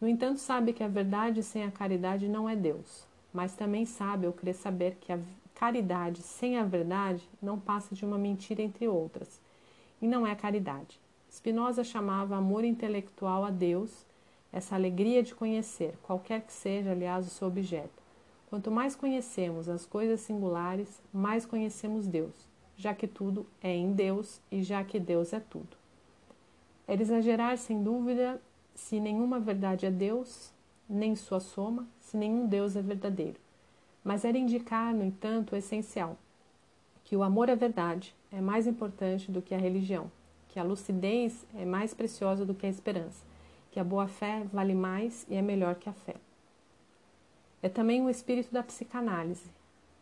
No 0.00 0.08
entanto, 0.08 0.38
sabe 0.38 0.72
que 0.72 0.82
a 0.82 0.88
verdade 0.88 1.42
sem 1.42 1.64
a 1.64 1.70
caridade 1.70 2.28
não 2.28 2.48
é 2.48 2.54
Deus, 2.54 3.06
mas 3.32 3.54
também 3.54 3.84
sabe 3.84 4.26
ou 4.26 4.32
crê 4.32 4.52
saber 4.52 4.96
que 5.00 5.12
a 5.12 5.18
caridade 5.54 6.22
sem 6.22 6.56
a 6.56 6.64
verdade 6.64 7.28
não 7.42 7.58
passa 7.58 7.94
de 7.94 8.04
uma 8.04 8.16
mentira 8.16 8.62
entre 8.62 8.86
outras, 8.86 9.40
e 10.00 10.06
não 10.06 10.26
é 10.26 10.34
caridade. 10.34 11.00
Spinoza 11.30 11.82
chamava 11.82 12.36
amor 12.36 12.64
intelectual 12.64 13.44
a 13.44 13.50
Deus, 13.50 14.06
essa 14.52 14.74
alegria 14.74 15.22
de 15.22 15.34
conhecer, 15.34 15.98
qualquer 16.02 16.42
que 16.42 16.52
seja, 16.52 16.92
aliás, 16.92 17.26
o 17.26 17.30
seu 17.30 17.48
objeto 17.48 18.08
Quanto 18.48 18.70
mais 18.70 18.96
conhecemos 18.96 19.68
as 19.68 19.84
coisas 19.84 20.20
singulares, 20.20 21.02
mais 21.12 21.44
conhecemos 21.44 22.06
Deus, 22.06 22.32
já 22.78 22.94
que 22.94 23.06
tudo 23.06 23.46
é 23.62 23.74
em 23.74 23.92
Deus 23.92 24.40
e 24.50 24.62
já 24.62 24.82
que 24.82 24.98
Deus 24.98 25.34
é 25.34 25.40
tudo. 25.40 25.76
Era 26.86 27.02
exagerar, 27.02 27.58
sem 27.58 27.82
dúvida, 27.82 28.40
se 28.78 29.00
nenhuma 29.00 29.40
verdade 29.40 29.86
é 29.86 29.90
Deus, 29.90 30.52
nem 30.88 31.16
sua 31.16 31.40
soma, 31.40 31.86
se 32.00 32.16
nenhum 32.16 32.46
Deus 32.46 32.76
é 32.76 32.80
verdadeiro. 32.80 33.38
Mas 34.04 34.24
era 34.24 34.38
indicar, 34.38 34.94
no 34.94 35.04
entanto, 35.04 35.52
o 35.52 35.56
essencial: 35.56 36.16
que 37.02 37.16
o 37.16 37.24
amor 37.24 37.50
à 37.50 37.56
verdade 37.56 38.14
é 38.30 38.40
mais 38.40 38.68
importante 38.68 39.32
do 39.32 39.42
que 39.42 39.52
a 39.52 39.58
religião, 39.58 40.10
que 40.48 40.60
a 40.60 40.62
lucidez 40.62 41.44
é 41.56 41.64
mais 41.64 41.92
preciosa 41.92 42.46
do 42.46 42.54
que 42.54 42.66
a 42.66 42.68
esperança, 42.70 43.24
que 43.72 43.80
a 43.80 43.84
boa 43.84 44.06
fé 44.06 44.46
vale 44.52 44.74
mais 44.74 45.26
e 45.28 45.34
é 45.34 45.42
melhor 45.42 45.74
que 45.74 45.88
a 45.88 45.92
fé. 45.92 46.14
É 47.60 47.68
também 47.68 48.00
o 48.00 48.08
espírito 48.08 48.52
da 48.52 48.62
psicanálise, 48.62 49.50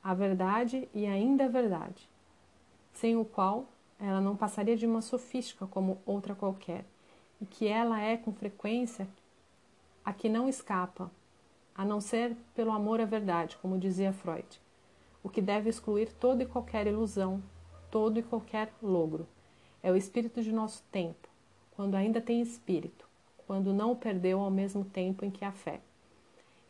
a 0.04 0.12
verdade 0.12 0.86
e 0.94 1.06
ainda 1.06 1.46
a 1.46 1.48
verdade, 1.48 2.06
sem 2.92 3.16
o 3.16 3.24
qual 3.24 3.64
ela 3.98 4.20
não 4.20 4.36
passaria 4.36 4.76
de 4.76 4.86
uma 4.86 5.00
sofística 5.00 5.66
como 5.66 5.98
outra 6.04 6.34
qualquer, 6.34 6.84
e 7.40 7.46
que 7.46 7.66
ela 7.66 8.00
é 8.00 8.16
com 8.16 8.32
frequência 8.32 9.08
a 10.04 10.12
que 10.12 10.28
não 10.28 10.48
escapa, 10.48 11.10
a 11.74 11.84
não 11.84 12.00
ser 12.00 12.36
pelo 12.54 12.70
amor 12.70 13.00
à 13.00 13.04
verdade, 13.04 13.56
como 13.60 13.78
dizia 13.78 14.12
Freud, 14.12 14.46
o 15.22 15.28
que 15.28 15.42
deve 15.42 15.68
excluir 15.68 16.12
toda 16.12 16.42
e 16.42 16.46
qualquer 16.46 16.86
ilusão, 16.86 17.42
todo 17.90 18.18
e 18.18 18.22
qualquer 18.22 18.72
logro. 18.82 19.26
É 19.82 19.90
o 19.90 19.96
espírito 19.96 20.42
de 20.42 20.52
nosso 20.52 20.82
tempo, 20.90 21.28
quando 21.72 21.94
ainda 21.94 22.20
tem 22.20 22.40
espírito, 22.40 23.06
quando 23.46 23.72
não 23.72 23.92
o 23.92 23.96
perdeu 23.96 24.40
ao 24.40 24.50
mesmo 24.50 24.84
tempo 24.84 25.24
em 25.24 25.30
que 25.30 25.44
a 25.44 25.52
fé. 25.52 25.80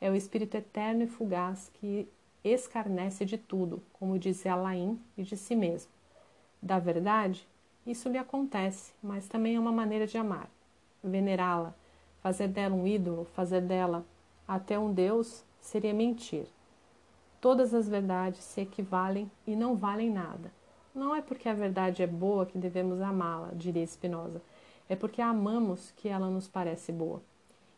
É 0.01 0.11
o 0.11 0.15
espírito 0.15 0.57
eterno 0.57 1.05
e 1.05 1.07
fugaz 1.07 1.71
que 1.75 2.09
escarnece 2.43 3.25
de 3.25 3.39
tudo, 3.39 3.83
como 3.93 4.19
dizia 4.19 4.53
Alain, 4.53 5.01
e 5.17 5.23
de 5.23 5.37
si 5.37 5.55
mesmo. 5.57 5.91
Da 6.61 6.79
verdade, 6.79 7.47
isso 7.87 8.09
lhe 8.09 8.19
acontece, 8.19 8.93
mas 9.03 9.29
também 9.29 9.57
é 9.57 9.61
uma 9.61 9.73
maneira 9.73 10.07
de 10.07 10.19
amar. 10.19 10.51
Venerá-la, 11.09 11.75
fazer 12.23 12.49
dela 12.49 12.75
um 12.75 12.87
ídolo, 12.87 13.25
fazer 13.35 13.61
dela 13.61 14.05
até 14.47 14.79
um 14.79 14.93
Deus, 14.93 15.45
seria 15.61 15.95
mentir. 15.95 16.47
Todas 17.41 17.75
as 17.75 17.89
verdades 17.89 18.43
se 18.43 18.61
equivalem 18.61 19.31
e 19.47 19.55
não 19.55 19.77
valem 19.77 20.11
nada. 20.11 20.51
Não 20.95 21.15
é 21.15 21.21
porque 21.21 21.49
a 21.49 21.55
verdade 21.55 22.03
é 22.03 22.07
boa 22.07 22.47
que 22.47 22.59
devemos 22.59 23.01
amá-la, 23.01 23.51
diria 23.55 23.87
Spinoza. 23.87 24.41
É 24.89 24.97
porque 24.97 25.21
a 25.21 25.29
amamos 25.29 25.93
que 25.97 26.09
ela 26.09 26.29
nos 26.31 26.49
parece 26.49 26.93
boa. 26.93 27.21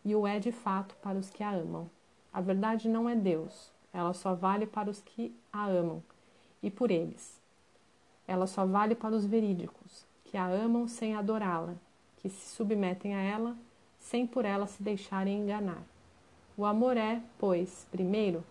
E 0.04 0.14
o 0.14 0.26
é 0.26 0.38
de 0.38 0.52
fato 0.52 0.94
para 1.02 1.18
os 1.18 1.28
que 1.28 1.42
a 1.42 1.50
amam. 1.50 1.90
A 2.32 2.40
verdade 2.40 2.88
não 2.88 3.08
é 3.08 3.16
Deus, 3.16 3.72
ela 3.92 4.12
só 4.12 4.34
vale 4.34 4.66
para 4.66 4.90
os 4.90 5.00
que 5.00 5.34
a 5.52 5.66
amam 5.66 6.02
e 6.62 6.70
por 6.70 6.90
eles. 6.90 7.40
Ela 8.26 8.46
só 8.46 8.64
vale 8.66 8.94
para 8.94 9.14
os 9.14 9.24
verídicos, 9.24 10.06
que 10.24 10.36
a 10.36 10.46
amam 10.46 10.86
sem 10.86 11.14
adorá-la, 11.14 11.74
que 12.28 12.40
se 12.40 12.56
submetem 12.56 13.14
a 13.14 13.20
ela 13.20 13.56
sem 13.98 14.26
por 14.26 14.44
ela 14.44 14.66
se 14.66 14.82
deixarem 14.82 15.40
enganar. 15.40 15.82
O 16.56 16.64
amor 16.64 16.96
é, 16.96 17.20
pois, 17.38 17.86
primeiro, 17.90 18.44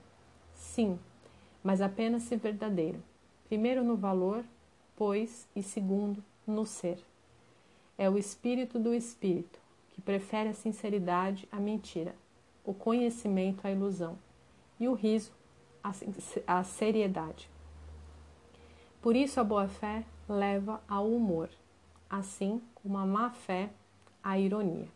sim, 0.53 0.99
mas 1.63 1.82
apenas 1.82 2.23
se 2.23 2.36
verdadeiro. 2.36 3.01
Primeiro 3.47 3.84
no 3.84 3.95
valor, 3.95 4.43
pois, 4.95 5.47
e 5.55 5.63
segundo 5.63 6.23
no 6.45 6.65
ser. 6.65 6.99
É 7.97 8.09
o 8.09 8.17
espírito 8.17 8.78
do 8.78 8.93
espírito, 8.93 9.59
que 9.89 10.01
prefere 10.01 10.49
a 10.49 10.53
sinceridade 10.53 11.47
à 11.51 11.59
mentira 11.59 12.13
o 12.67 12.73
conhecimento 12.73 13.65
à 13.65 13.71
ilusão 13.71 14.19
e 14.78 14.89
o 14.89 14.93
riso 14.93 15.32
à 16.45 16.63
seriedade. 16.65 17.49
Por 19.01 19.15
isso 19.15 19.39
a 19.39 19.43
boa 19.43 19.69
fé 19.69 20.03
leva 20.28 20.84
ao 20.86 21.09
humor, 21.09 21.49
assim 22.10 22.62
como 22.76 22.97
a 22.97 23.05
má 23.05 23.30
fé 23.30 23.70
à 24.24 24.38
ironia. 24.38 24.88